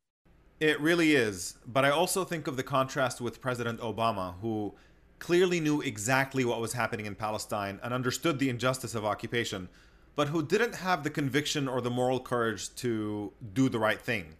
It 0.60 0.80
really 0.80 1.16
is. 1.16 1.58
But 1.68 1.84
I 1.84 1.90
also 1.90 2.24
think 2.24 2.48
of 2.48 2.56
the 2.56 2.64
contrast 2.64 3.20
with 3.20 3.42
President 3.42 3.80
Obama, 3.82 4.36
who 4.42 4.74
clearly 5.20 5.60
knew 5.60 5.82
exactly 5.82 6.46
what 6.46 6.62
was 6.62 6.74
happening 6.74 7.06
in 7.06 7.16
Palestine 7.16 7.80
and 7.84 7.94
understood 7.94 8.40
the 8.40 8.50
injustice 8.50 8.96
of 8.96 9.04
occupation, 9.04 9.68
but 10.16 10.30
who 10.30 10.46
didn't 10.46 10.76
have 10.76 11.04
the 11.04 11.10
conviction 11.10 11.68
or 11.68 11.82
the 11.82 11.90
moral 11.90 12.20
courage 12.20 12.74
to 12.76 13.34
do 13.54 13.68
the 13.68 13.80
right 13.80 14.00
thing. 14.00 14.36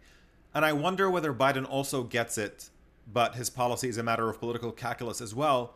And 0.54 0.64
I 0.64 0.72
wonder 0.72 1.10
whether 1.10 1.34
Biden 1.34 1.68
also 1.68 2.02
gets 2.02 2.38
it, 2.38 2.70
but 3.12 3.34
his 3.34 3.50
policy 3.50 3.88
is 3.88 3.98
a 3.98 4.02
matter 4.02 4.30
of 4.30 4.40
political 4.40 4.72
calculus 4.72 5.20
as 5.20 5.34
well, 5.34 5.74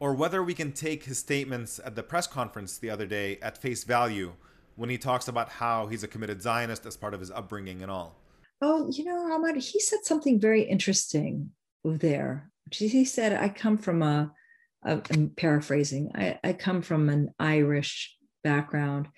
or 0.00 0.14
whether 0.14 0.42
we 0.42 0.54
can 0.54 0.72
take 0.72 1.04
his 1.04 1.18
statements 1.18 1.78
at 1.84 1.94
the 1.94 2.02
press 2.02 2.26
conference 2.26 2.78
the 2.78 2.88
other 2.88 3.06
day 3.06 3.38
at 3.42 3.58
face 3.58 3.84
value 3.84 4.32
when 4.76 4.88
he 4.88 4.96
talks 4.96 5.28
about 5.28 5.50
how 5.50 5.86
he's 5.86 6.02
a 6.02 6.08
committed 6.08 6.40
Zionist 6.40 6.86
as 6.86 6.96
part 6.96 7.12
of 7.12 7.20
his 7.20 7.30
upbringing 7.30 7.82
and 7.82 7.90
all. 7.90 8.16
Oh, 8.60 8.88
you 8.90 9.04
know, 9.04 9.32
Ahmad, 9.32 9.56
he 9.56 9.80
said 9.80 10.04
something 10.04 10.40
very 10.40 10.62
interesting 10.62 11.50
there. 11.84 12.50
He 12.70 13.04
said, 13.04 13.32
I 13.32 13.48
come 13.48 13.76
from 13.76 14.02
a, 14.02 14.32
a 14.84 15.00
I'm 15.10 15.30
paraphrasing, 15.30 16.12
I, 16.14 16.38
I 16.42 16.52
come 16.54 16.82
from 16.82 17.08
an 17.08 17.34
Irish 17.38 18.16
background, 18.42 19.08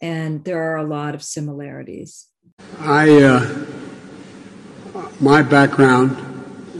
and 0.00 0.44
there 0.44 0.72
are 0.72 0.76
a 0.76 0.86
lot 0.86 1.14
of 1.14 1.22
similarities. 1.22 2.26
I, 2.80 3.22
uh 3.22 3.66
my 5.20 5.42
background 5.42 6.16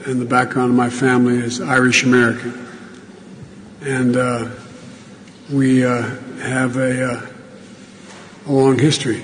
and 0.07 0.21
the 0.21 0.27
background 0.27 0.71
of 0.71 0.77
my 0.77 0.91
family 0.91 1.39
is 1.39 1.61
Irish 1.61 2.05
American. 2.05 2.67
And 3.83 4.17
uh, 4.17 4.51
we 5.51 5.85
uh, 5.85 6.03
have 6.41 6.77
a, 6.77 7.13
uh, 7.13 7.27
a, 8.47 8.53
long 8.53 8.79
history 8.79 9.23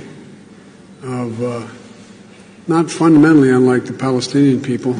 of 1.03 1.43
uh, 1.43 1.67
not 2.71 2.91
fundamentally 2.91 3.51
unlike 3.51 3.85
the 3.85 3.93
Palestinian 3.93 4.63
people 4.63 4.97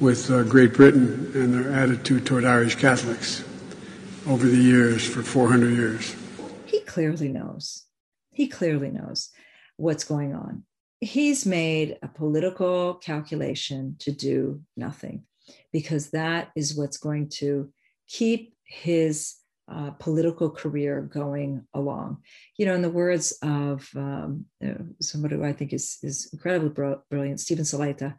with 0.00 0.30
uh, 0.30 0.44
Great 0.44 0.74
Britain 0.74 1.32
and 1.34 1.52
their 1.52 1.72
attitude 1.72 2.24
toward 2.24 2.44
Irish 2.44 2.76
Catholics 2.76 3.42
over 4.28 4.46
the 4.46 4.56
years 4.56 5.04
for 5.04 5.22
400 5.22 5.70
years. 5.70 6.14
He 6.66 6.80
clearly 6.80 7.28
knows. 7.28 7.86
He 8.30 8.46
clearly 8.46 8.90
knows 8.90 9.30
what's 9.76 10.04
going 10.04 10.34
on 10.34 10.64
he's 11.04 11.44
made 11.44 11.98
a 12.02 12.08
political 12.08 12.94
calculation 12.94 13.96
to 14.00 14.12
do 14.12 14.60
nothing 14.76 15.24
because 15.72 16.10
that 16.10 16.50
is 16.56 16.76
what's 16.76 16.96
going 16.96 17.28
to 17.28 17.70
keep 18.08 18.54
his 18.64 19.34
uh, 19.70 19.90
political 19.92 20.50
career 20.50 21.00
going 21.00 21.64
along. 21.72 22.18
You 22.58 22.66
know, 22.66 22.74
in 22.74 22.82
the 22.82 22.90
words 22.90 23.32
of 23.42 23.88
um, 23.96 24.46
somebody 25.00 25.36
who 25.36 25.44
I 25.44 25.52
think 25.52 25.72
is, 25.72 25.98
is 26.02 26.28
incredibly 26.32 26.70
brilliant, 27.10 27.40
Steven 27.40 27.64
Salaita, 27.64 28.14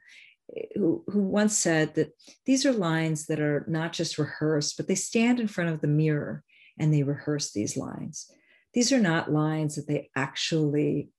who, 0.76 1.04
who 1.08 1.22
once 1.22 1.58
said 1.58 1.96
that 1.96 2.12
these 2.46 2.66
are 2.66 2.74
lines 2.74 3.28
that 3.28 3.40
are 3.40 3.66
not 3.68 3.94
just 3.94 4.18
rehearsed, 4.18 4.78
but 4.78 4.88
they 4.88 4.96
stand 4.96 5.40
in 5.40 5.48
front 5.48 5.70
of 5.70 5.82
the 5.82 5.88
mirror 5.88 6.44
and 6.80 6.94
they 6.94 7.04
rehearse 7.04 7.52
these 7.52 7.78
lines. 7.78 8.30
These 8.74 8.92
are 8.92 9.00
not 9.00 9.32
lines 9.32 9.76
that 9.76 9.88
they 9.88 10.10
actually 10.16 11.10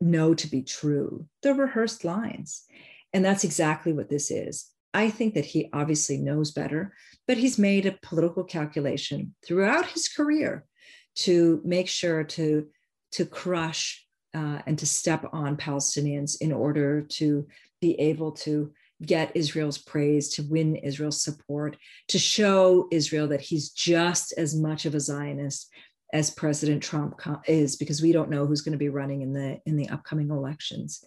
know 0.00 0.34
to 0.34 0.46
be 0.46 0.62
true. 0.62 1.26
They're 1.42 1.54
rehearsed 1.54 2.04
lines. 2.04 2.64
And 3.12 3.24
that's 3.24 3.44
exactly 3.44 3.92
what 3.92 4.10
this 4.10 4.30
is. 4.30 4.66
I 4.96 5.10
think 5.10 5.34
that 5.34 5.44
he 5.44 5.68
obviously 5.74 6.16
knows 6.16 6.52
better, 6.52 6.94
but 7.28 7.36
he's 7.36 7.58
made 7.58 7.84
a 7.84 7.98
political 8.00 8.44
calculation 8.44 9.34
throughout 9.44 9.84
his 9.84 10.08
career 10.08 10.64
to 11.16 11.60
make 11.64 11.86
sure 11.86 12.24
to, 12.24 12.66
to 13.12 13.26
crush 13.26 14.06
uh, 14.34 14.60
and 14.66 14.78
to 14.78 14.86
step 14.86 15.26
on 15.34 15.58
Palestinians 15.58 16.40
in 16.40 16.50
order 16.50 17.02
to 17.02 17.46
be 17.82 17.92
able 18.00 18.32
to 18.32 18.72
get 19.04 19.36
Israel's 19.36 19.76
praise, 19.76 20.30
to 20.30 20.42
win 20.44 20.76
Israel's 20.76 21.22
support, 21.22 21.76
to 22.08 22.18
show 22.18 22.88
Israel 22.90 23.28
that 23.28 23.42
he's 23.42 23.68
just 23.68 24.32
as 24.38 24.58
much 24.58 24.86
of 24.86 24.94
a 24.94 25.00
Zionist 25.00 25.70
as 26.14 26.30
President 26.30 26.82
Trump 26.82 27.20
is, 27.46 27.76
because 27.76 28.00
we 28.00 28.12
don't 28.12 28.30
know 28.30 28.46
who's 28.46 28.62
going 28.62 28.72
to 28.72 28.78
be 28.78 28.88
running 28.88 29.20
in 29.20 29.34
the 29.34 29.60
in 29.66 29.76
the 29.76 29.90
upcoming 29.90 30.30
elections. 30.30 31.04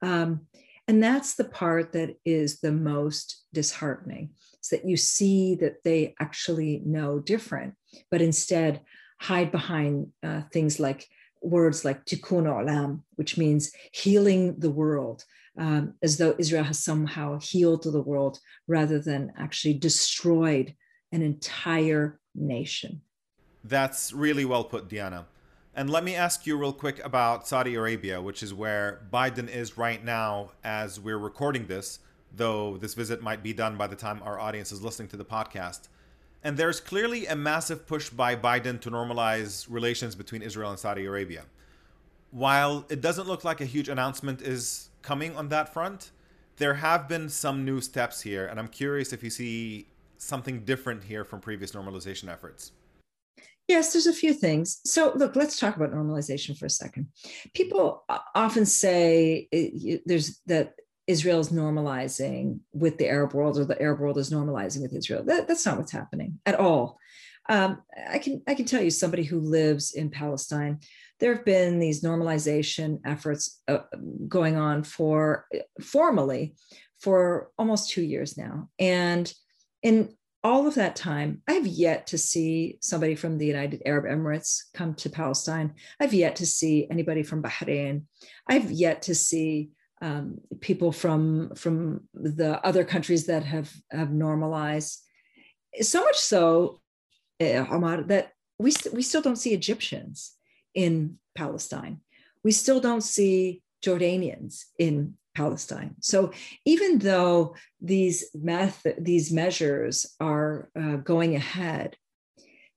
Um, 0.00 0.46
and 0.88 1.02
that's 1.02 1.34
the 1.34 1.44
part 1.44 1.92
that 1.92 2.16
is 2.24 2.60
the 2.60 2.72
most 2.72 3.44
disheartening, 3.52 4.30
is 4.62 4.68
that 4.70 4.84
you 4.84 4.96
see 4.96 5.54
that 5.56 5.84
they 5.84 6.14
actually 6.20 6.82
know 6.84 7.20
different, 7.20 7.74
but 8.10 8.20
instead 8.20 8.80
hide 9.20 9.52
behind 9.52 10.08
uh, 10.22 10.42
things 10.52 10.80
like 10.80 11.08
words 11.40 11.84
like 11.84 12.04
tikkun 12.04 12.44
olam, 12.44 13.02
which 13.16 13.38
means 13.38 13.72
healing 13.92 14.58
the 14.58 14.70
world, 14.70 15.24
um, 15.58 15.94
as 16.02 16.16
though 16.16 16.34
Israel 16.38 16.64
has 16.64 16.82
somehow 16.82 17.38
healed 17.38 17.84
the 17.84 18.02
world 18.02 18.38
rather 18.66 18.98
than 18.98 19.32
actually 19.38 19.74
destroyed 19.74 20.74
an 21.12 21.22
entire 21.22 22.20
nation. 22.34 23.02
That's 23.64 24.12
really 24.12 24.44
well 24.44 24.64
put, 24.64 24.88
Diana. 24.88 25.26
And 25.74 25.88
let 25.88 26.04
me 26.04 26.14
ask 26.14 26.46
you 26.46 26.58
real 26.58 26.74
quick 26.74 27.02
about 27.02 27.48
Saudi 27.48 27.76
Arabia, 27.76 28.20
which 28.20 28.42
is 28.42 28.52
where 28.52 29.00
Biden 29.10 29.48
is 29.48 29.78
right 29.78 30.04
now 30.04 30.50
as 30.62 31.00
we're 31.00 31.16
recording 31.16 31.66
this, 31.66 32.00
though 32.30 32.76
this 32.76 32.92
visit 32.92 33.22
might 33.22 33.42
be 33.42 33.54
done 33.54 33.78
by 33.78 33.86
the 33.86 33.96
time 33.96 34.20
our 34.22 34.38
audience 34.38 34.70
is 34.70 34.82
listening 34.82 35.08
to 35.08 35.16
the 35.16 35.24
podcast. 35.24 35.88
And 36.44 36.58
there's 36.58 36.78
clearly 36.78 37.24
a 37.26 37.34
massive 37.34 37.86
push 37.86 38.10
by 38.10 38.36
Biden 38.36 38.82
to 38.82 38.90
normalize 38.90 39.66
relations 39.70 40.14
between 40.14 40.42
Israel 40.42 40.68
and 40.68 40.78
Saudi 40.78 41.06
Arabia. 41.06 41.44
While 42.32 42.84
it 42.90 43.00
doesn't 43.00 43.26
look 43.26 43.42
like 43.42 43.62
a 43.62 43.66
huge 43.66 43.88
announcement 43.88 44.42
is 44.42 44.90
coming 45.00 45.34
on 45.36 45.48
that 45.48 45.72
front, 45.72 46.10
there 46.56 46.74
have 46.74 47.08
been 47.08 47.30
some 47.30 47.64
new 47.64 47.80
steps 47.80 48.20
here, 48.20 48.46
and 48.46 48.60
I'm 48.60 48.68
curious 48.68 49.14
if 49.14 49.22
you 49.22 49.30
see 49.30 49.88
something 50.18 50.66
different 50.66 51.04
here 51.04 51.24
from 51.24 51.40
previous 51.40 51.72
normalization 51.72 52.30
efforts. 52.30 52.72
Yes, 53.68 53.92
there's 53.92 54.06
a 54.06 54.12
few 54.12 54.34
things. 54.34 54.80
So, 54.84 55.12
look, 55.14 55.36
let's 55.36 55.58
talk 55.58 55.76
about 55.76 55.92
normalization 55.92 56.58
for 56.58 56.66
a 56.66 56.70
second. 56.70 57.08
People 57.54 58.04
often 58.34 58.66
say 58.66 59.48
it, 59.50 60.02
there's 60.04 60.40
that 60.46 60.74
Israel 61.06 61.40
is 61.40 61.50
normalizing 61.50 62.60
with 62.72 62.98
the 62.98 63.08
Arab 63.08 63.34
world, 63.34 63.58
or 63.58 63.64
the 63.64 63.80
Arab 63.80 64.00
world 64.00 64.18
is 64.18 64.30
normalizing 64.30 64.82
with 64.82 64.94
Israel. 64.94 65.24
That, 65.24 65.48
that's 65.48 65.66
not 65.66 65.78
what's 65.78 65.92
happening 65.92 66.38
at 66.46 66.58
all. 66.58 66.98
Um, 67.48 67.82
I 68.08 68.18
can 68.18 68.42
I 68.46 68.54
can 68.54 68.66
tell 68.66 68.82
you, 68.82 68.90
somebody 68.90 69.24
who 69.24 69.40
lives 69.40 69.92
in 69.92 70.10
Palestine, 70.10 70.78
there 71.18 71.34
have 71.34 71.44
been 71.44 71.78
these 71.78 72.02
normalization 72.02 73.00
efforts 73.04 73.60
uh, 73.66 73.78
going 74.28 74.56
on 74.56 74.84
for 74.84 75.46
formally 75.80 76.54
for 77.00 77.50
almost 77.58 77.90
two 77.90 78.02
years 78.02 78.38
now, 78.38 78.68
and 78.78 79.32
in 79.82 80.14
all 80.44 80.66
of 80.66 80.74
that 80.74 80.96
time, 80.96 81.42
I've 81.46 81.66
yet 81.66 82.08
to 82.08 82.18
see 82.18 82.78
somebody 82.80 83.14
from 83.14 83.38
the 83.38 83.46
United 83.46 83.82
Arab 83.86 84.04
Emirates 84.04 84.62
come 84.74 84.94
to 84.94 85.10
Palestine. 85.10 85.74
I've 86.00 86.14
yet 86.14 86.36
to 86.36 86.46
see 86.46 86.88
anybody 86.90 87.22
from 87.22 87.42
Bahrain. 87.42 88.02
I've 88.48 88.70
yet 88.70 89.02
to 89.02 89.14
see 89.14 89.70
um, 90.00 90.38
people 90.60 90.90
from 90.90 91.54
from 91.54 92.08
the 92.12 92.60
other 92.66 92.84
countries 92.84 93.26
that 93.26 93.44
have 93.44 93.72
have 93.90 94.10
normalized. 94.10 95.00
So 95.80 96.02
much 96.02 96.18
so, 96.18 96.80
uh, 97.40 97.64
Omar, 97.70 98.02
that 98.04 98.32
we 98.58 98.72
we 98.92 99.02
still 99.02 99.22
don't 99.22 99.36
see 99.36 99.54
Egyptians 99.54 100.32
in 100.74 101.18
Palestine. 101.36 102.00
We 102.42 102.50
still 102.50 102.80
don't 102.80 103.04
see 103.04 103.62
Jordanians 103.84 104.64
in 104.76 105.14
Palestine. 105.34 105.96
So 106.00 106.32
even 106.64 106.98
though 106.98 107.54
these 107.80 108.26
method, 108.34 108.96
these 108.98 109.32
measures 109.32 110.14
are 110.20 110.70
uh, 110.78 110.96
going 110.96 111.34
ahead, 111.34 111.96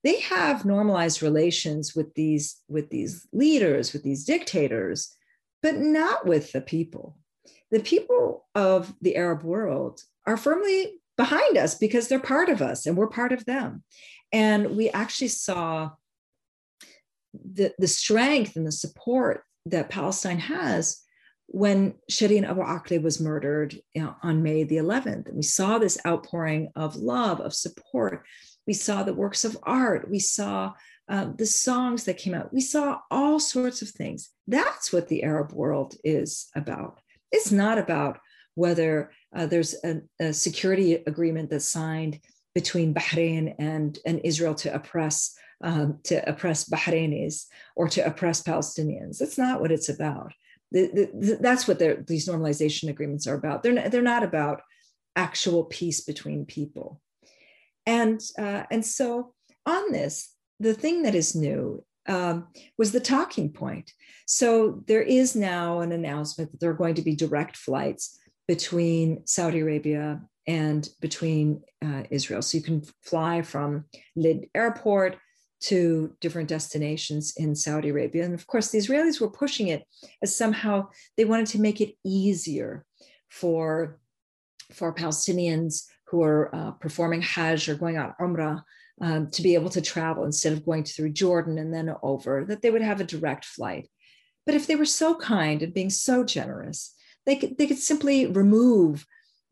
they 0.03 0.19
have 0.21 0.65
normalized 0.65 1.21
relations 1.21 1.95
with 1.95 2.13
these 2.13 2.61
with 2.67 2.89
these 2.89 3.27
leaders, 3.33 3.91
with 3.91 4.03
these 4.03 4.23
dictators, 4.23 5.15
but 5.61 5.75
not 5.75 6.25
with 6.25 6.51
the 6.51 6.61
people. 6.61 7.17
The 7.71 7.79
people 7.79 8.45
of 8.53 8.93
the 9.01 9.15
Arab 9.15 9.43
world 9.43 10.01
are 10.25 10.37
firmly 10.37 11.01
behind 11.17 11.57
us 11.57 11.75
because 11.75 12.07
they're 12.07 12.19
part 12.19 12.49
of 12.49 12.61
us 12.61 12.85
and 12.85 12.95
we're 12.95 13.07
part 13.07 13.31
of 13.31 13.45
them. 13.45 13.83
And 14.31 14.75
we 14.75 14.89
actually 14.89 15.29
saw 15.29 15.91
the, 17.33 17.73
the 17.79 17.87
strength 17.87 18.55
and 18.55 18.67
the 18.67 18.71
support 18.71 19.43
that 19.65 19.89
Palestine 19.89 20.39
has 20.39 21.01
when 21.47 21.95
Shireen 22.11 22.47
Abu 22.47 22.61
Akleh 22.61 23.01
was 23.01 23.21
murdered 23.21 23.79
you 23.93 24.03
know, 24.03 24.15
on 24.23 24.43
May 24.43 24.63
the 24.63 24.77
11th. 24.77 25.31
We 25.33 25.43
saw 25.43 25.77
this 25.77 25.97
outpouring 26.05 26.71
of 26.75 26.95
love, 26.95 27.39
of 27.39 27.53
support. 27.53 28.25
We 28.67 28.73
saw 28.73 29.03
the 29.03 29.13
works 29.13 29.45
of 29.45 29.57
art. 29.63 30.09
We 30.09 30.19
saw 30.19 30.73
um, 31.07 31.35
the 31.37 31.45
songs 31.45 32.05
that 32.05 32.17
came 32.17 32.33
out. 32.33 32.53
We 32.53 32.61
saw 32.61 32.99
all 33.11 33.39
sorts 33.39 33.81
of 33.81 33.89
things. 33.89 34.31
That's 34.47 34.91
what 34.91 35.07
the 35.07 35.23
Arab 35.23 35.53
world 35.53 35.95
is 36.03 36.47
about. 36.55 36.99
It's 37.31 37.51
not 37.51 37.77
about 37.77 38.19
whether 38.55 39.11
uh, 39.35 39.45
there's 39.45 39.75
a, 39.83 40.01
a, 40.19 40.33
security 40.33 40.95
agreement 40.95 41.49
that's 41.49 41.67
signed 41.67 42.19
between 42.55 42.93
Bahrain 42.93 43.53
and, 43.59 43.99
and 44.05 44.21
Israel 44.23 44.55
to 44.55 44.73
oppress 44.73 45.35
um, 45.61 45.99
to 46.03 46.27
oppress 46.29 46.67
Bahrainis 46.69 47.45
or 47.75 47.87
to 47.89 48.05
oppress 48.05 48.43
Palestinians. 48.43 49.17
That's 49.19 49.37
not 49.37 49.61
what 49.61 49.71
it's 49.71 49.89
about 49.89 50.33
the, 50.71 51.37
that's 51.39 51.67
what 51.67 51.79
these 52.07 52.27
normalization 52.27 52.89
agreements 52.89 53.27
are 53.27 53.35
about. 53.35 53.63
They're 53.63 53.73
not, 53.73 53.91
they're 53.91 54.01
not 54.01 54.23
about 54.23 54.61
actual 55.15 55.63
peace 55.65 56.01
between 56.01 56.45
people. 56.45 57.01
And, 57.85 58.21
uh, 58.37 58.63
and 58.71 58.85
so 58.85 59.33
on 59.65 59.91
this, 59.91 60.33
the 60.59 60.73
thing 60.73 61.03
that 61.03 61.15
is 61.15 61.35
new 61.35 61.83
um, 62.07 62.47
was 62.77 62.91
the 62.91 62.99
talking 62.99 63.51
point. 63.51 63.91
So 64.25 64.83
there 64.87 65.01
is 65.01 65.35
now 65.35 65.79
an 65.79 65.91
announcement 65.91 66.51
that 66.51 66.59
there 66.59 66.69
are 66.69 66.73
going 66.73 66.95
to 66.95 67.01
be 67.01 67.15
direct 67.15 67.57
flights 67.57 68.19
between 68.47 69.25
Saudi 69.25 69.59
Arabia 69.59 70.21
and 70.47 70.87
between 71.01 71.61
uh, 71.83 72.03
Israel. 72.11 72.41
So 72.41 72.57
you 72.57 72.63
can 72.63 72.83
fly 73.01 73.41
from 73.41 73.85
Lod 74.15 74.45
Airport 74.53 75.17
to 75.65 76.13
different 76.21 76.49
destinations 76.49 77.33
in 77.37 77.55
Saudi 77.55 77.89
Arabia. 77.89 78.23
And 78.23 78.33
of 78.33 78.45
course, 78.45 78.69
the 78.69 78.77
Israelis 78.77 79.19
were 79.19 79.29
pushing 79.29 79.67
it 79.69 79.83
as 80.21 80.35
somehow 80.35 80.89
they 81.17 81.25
wanted 81.25 81.47
to 81.47 81.61
make 81.61 81.81
it 81.81 81.95
easier 82.03 82.85
for, 83.29 83.99
for 84.71 84.93
Palestinians 84.93 85.85
who 86.07 86.21
are 86.21 86.53
uh, 86.55 86.71
performing 86.71 87.21
Hajj 87.21 87.69
or 87.69 87.75
going 87.75 87.97
on 87.97 88.13
Umrah 88.21 88.61
um, 89.01 89.29
to 89.31 89.41
be 89.41 89.55
able 89.55 89.71
to 89.71 89.81
travel 89.81 90.23
instead 90.23 90.53
of 90.53 90.65
going 90.65 90.83
through 90.83 91.13
Jordan 91.13 91.57
and 91.57 91.73
then 91.73 91.93
over, 92.03 92.45
that 92.45 92.61
they 92.61 92.69
would 92.69 92.83
have 92.83 93.01
a 93.01 93.05
direct 93.05 93.43
flight. 93.43 93.89
But 94.45 94.55
if 94.55 94.67
they 94.67 94.75
were 94.75 94.85
so 94.85 95.15
kind 95.15 95.63
and 95.63 95.73
being 95.73 95.89
so 95.89 96.23
generous, 96.23 96.93
they 97.25 97.35
could, 97.35 97.57
they 97.57 97.65
could 97.65 97.79
simply 97.79 98.27
remove 98.27 99.05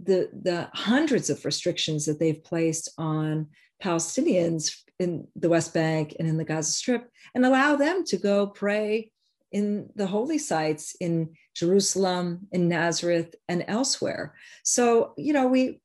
the, 0.04 0.30
the 0.42 0.70
hundreds 0.74 1.30
of 1.30 1.46
restrictions 1.46 2.06
that 2.06 2.20
they've 2.20 2.44
placed 2.44 2.92
on 2.98 3.48
Palestinians 3.82 4.76
in 5.00 5.28
the 5.36 5.50
West 5.50 5.74
Bank 5.74 6.16
and 6.20 6.28
in 6.28 6.38
the 6.38 6.46
Gaza 6.46 6.72
Strip 6.72 7.10
and 7.36 7.46
allow 7.46 7.76
them 7.76 8.04
to 8.06 8.18
go 8.18 8.48
pray 8.48 9.12
in 9.52 9.89
the 9.96 10.08
holy 10.08 10.38
sites 10.38 10.96
in 11.00 11.30
Jerusalem, 11.56 12.48
in 12.52 12.68
Nazareth, 12.68 13.36
and 13.48 13.63
elsewhere. 13.68 14.34
So, 14.63 15.13
you 15.18 15.34
know, 15.34 15.48
we 15.48 15.80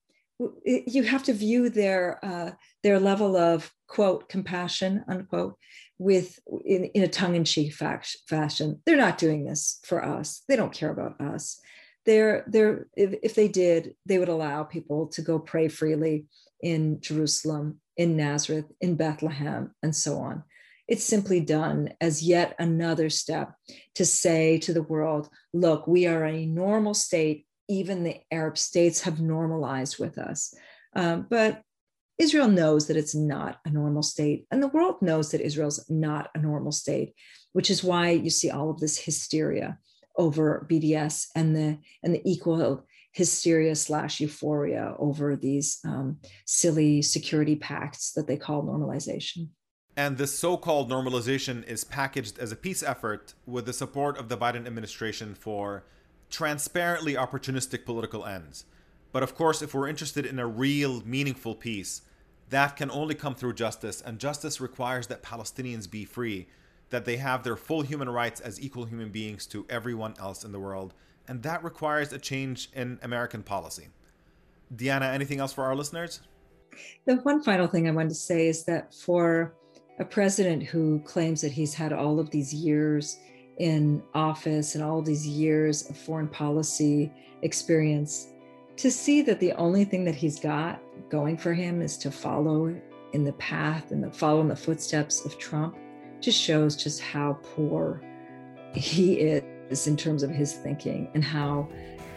you 0.65 1.03
have 1.03 1.25
to 1.25 1.33
view 1.33 1.69
their 1.69 2.25
uh, 2.25 2.51
their 2.85 3.01
level 3.01 3.37
of 3.37 3.73
quote 3.89 4.29
compassion 4.29 5.05
unquote 5.09 5.57
with 5.99 6.39
in, 6.65 6.85
in 6.95 7.03
a 7.03 7.09
tongue-in-cheek 7.09 7.75
fashion. 7.75 8.81
They're 8.87 8.97
not 8.97 9.19
doing 9.19 9.45
this 9.45 9.81
for 9.85 10.05
us. 10.05 10.43
They 10.49 10.57
don't 10.57 10.73
care 10.73 10.91
about 10.91 11.21
us. 11.21 11.61
They're 12.09 12.45
they're 12.47 12.87
if, 12.97 13.19
if 13.23 13.35
they 13.35 13.49
did, 13.49 13.95
they 14.07 14.19
would 14.19 14.31
allow 14.31 14.65
people 14.65 15.09
to 15.09 15.21
go 15.21 15.39
pray 15.39 15.69
freely 15.69 16.25
in 16.63 17.03
Jerusalem 17.03 17.83
in 17.99 18.17
Nazareth, 18.17 18.65
in 18.81 18.95
Bethlehem, 18.95 19.75
and 19.83 19.95
so 19.95 20.17
on. 20.17 20.43
It's 20.89 21.05
simply 21.05 21.41
done 21.41 21.91
as 22.01 22.23
yet 22.23 22.55
another 22.59 23.11
step 23.11 23.53
to 23.97 24.07
say 24.07 24.57
to 24.61 24.73
the 24.73 24.83
world, 24.83 25.29
look, 25.53 25.87
we 25.87 26.07
are 26.07 26.25
a 26.25 26.47
normal 26.47 26.95
state. 26.95 27.45
Even 27.69 28.05
the 28.05 28.21
Arab 28.31 28.57
states 28.57 29.03
have 29.03 29.21
normalized 29.21 29.99
with 29.99 30.17
us. 30.17 30.55
Um, 30.97 31.27
but 31.29 31.61
Israel 32.17 32.49
knows 32.49 32.87
that 32.87 32.97
it's 32.97 33.15
not 33.15 33.59
a 33.67 33.71
normal 33.71 34.03
state, 34.03 34.47
and 34.51 34.63
the 34.63 34.69
world 34.69 35.03
knows 35.03 35.33
that 35.33 35.43
Israel's 35.43 35.85
not 35.91 36.31
a 36.35 36.39
normal 36.39 36.73
state, 36.73 37.13
which 37.53 37.71
is 37.71 37.85
why 37.85 38.13
you 38.13 38.31
see 38.31 38.51
all 38.51 38.71
of 38.71 38.81
this 38.81 38.97
hysteria 38.97 39.79
over 40.19 40.67
BDS 40.71 41.29
and 41.35 41.57
the 41.57 41.79
and 42.03 42.15
the 42.15 42.23
equal 42.25 42.85
hysteria 43.13 43.75
slash 43.75 44.21
euphoria 44.21 44.95
over 44.99 45.35
these 45.35 45.79
um, 45.85 46.19
silly 46.45 47.01
security 47.01 47.57
pacts 47.57 48.13
that 48.13 48.27
they 48.27 48.37
call 48.37 48.63
normalization. 48.63 49.49
And 49.97 50.17
this 50.17 50.39
so 50.39 50.57
called 50.57 50.91
normalization 50.91 51.67
is 51.67 51.83
packaged 51.83 52.39
as 52.39 52.53
a 52.53 52.57
peace 52.57 52.83
effort 52.83 53.35
with 53.47 53.67
the 53.67 53.73
support 53.73 54.17
of 54.19 54.29
the 54.29 54.37
Biden 54.37 54.67
administration 54.67 55.35
for 55.35 55.85
transparently 56.31 57.15
opportunistic 57.15 57.85
political 57.85 58.25
ends. 58.25 58.65
But 59.11 59.23
of 59.23 59.35
course, 59.35 59.63
if 59.63 59.75
we're 59.75 59.89
interested 59.89 60.25
in 60.25 60.39
a 60.39 60.47
real, 60.47 61.03
meaningful 61.05 61.55
peace, 61.57 62.03
that 62.51 62.77
can 62.77 62.91
only 62.91 63.15
come 63.15 63.35
through 63.35 63.55
justice, 63.55 64.01
and 64.01 64.19
justice 64.19 64.61
requires 64.61 65.09
that 65.09 65.23
Palestinians 65.23 65.91
be 65.91 66.05
free, 66.05 66.47
that 66.91 67.05
they 67.05 67.17
have 67.17 67.43
their 67.43 67.57
full 67.57 67.83
human 67.83 68.09
rights 68.09 68.41
as 68.41 68.61
equal 68.61 68.85
human 68.85 69.11
beings 69.11 69.47
to 69.47 69.67
everyone 69.69 70.15
else 70.19 70.45
in 70.45 70.53
the 70.53 70.61
world, 70.61 70.95
and 71.27 71.43
that 71.43 71.63
requires 71.63 72.13
a 72.13 72.19
change 72.19 72.71
in 72.75 72.99
American 73.03 73.43
policy. 73.43 73.89
Diana, 74.75 75.07
anything 75.07 75.41
else 75.41 75.53
for 75.53 75.65
our 75.65 75.75
listeners? 75.75 76.21
The 77.07 77.17
one 77.17 77.43
final 77.43 77.67
thing 77.67 77.89
I 77.89 77.91
wanted 77.91 78.11
to 78.11 78.15
say 78.15 78.49
is 78.49 78.65
that 78.65 78.95
for 78.95 79.55
a 79.99 80.05
president 80.05 80.63
who 80.63 81.01
claims 81.01 81.41
that 81.41 81.53
he's 81.53 81.75
had 81.75 81.93
all 81.93 82.21
of 82.21 82.31
these 82.31 82.55
years 82.55 83.19
in 83.59 84.03
office 84.15 84.75
and 84.75 84.85
all 84.85 85.03
these 85.03 85.27
years 85.27 85.89
of 85.91 85.97
foreign 85.97 86.29
policy 86.29 87.13
experience, 87.43 88.29
to 88.77 88.91
see 88.91 89.23
that 89.23 89.41
the 89.41 89.53
only 89.55 89.85
thing 89.85 90.05
that 90.05 90.15
he's 90.15 90.39
got 90.39 90.81
going 91.09 91.37
for 91.37 91.53
him 91.53 91.83
is 91.83 91.97
to 91.99 92.11
follow 92.11 92.75
in 93.13 93.25
the 93.25 93.33
path 93.35 93.91
and 93.91 94.15
follow 94.15 94.41
in 94.41 94.49
the 94.49 94.57
footsteps 94.57 95.25
of 95.25 95.37
Trump 95.39 95.77
just 96.21 96.41
shows 96.41 96.77
just 96.77 97.01
how 97.01 97.39
poor 97.43 98.03
he 98.75 99.15
is 99.15 99.87
in 99.87 99.97
terms 99.97 100.23
of 100.23 100.31
his 100.31 100.55
thinking 100.55 101.11
and 101.15 101.25
how 101.25 101.69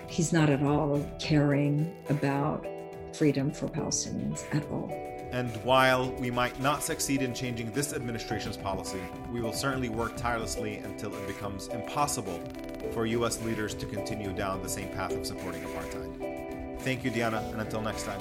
he's 0.08 0.34
not 0.34 0.50
at 0.50 0.62
all 0.64 1.06
caring 1.20 1.96
about 2.10 2.66
freedom 3.14 3.52
for 3.52 3.68
Palestinians 3.68 4.44
at 4.54 4.64
all. 4.72 4.90
And 5.32 5.50
while 5.64 6.12
we 6.14 6.30
might 6.30 6.60
not 6.60 6.84
succeed 6.84 7.22
in 7.22 7.34
changing 7.34 7.72
this 7.72 7.94
administration's 7.94 8.58
policy, 8.58 9.00
we 9.32 9.40
will 9.40 9.54
certainly 9.54 9.88
work 9.88 10.18
tirelessly 10.18 10.78
until 10.80 11.16
it 11.16 11.26
becomes 11.26 11.70
impossible 11.70 12.42
for 12.92 13.06
U.S. 13.06 13.42
leaders 13.44 13.74
to 13.76 13.86
continue 13.86 14.34
down 14.34 14.62
the 14.62 14.68
same 14.68 14.90
path 14.90 15.14
of 15.14 15.26
supporting 15.26 15.62
apartheid. 15.62 16.82
Thank 16.82 17.06
you, 17.06 17.12
Diana, 17.12 17.48
and 17.52 17.62
until 17.62 17.82
next 17.82 18.04
time. 18.04 18.20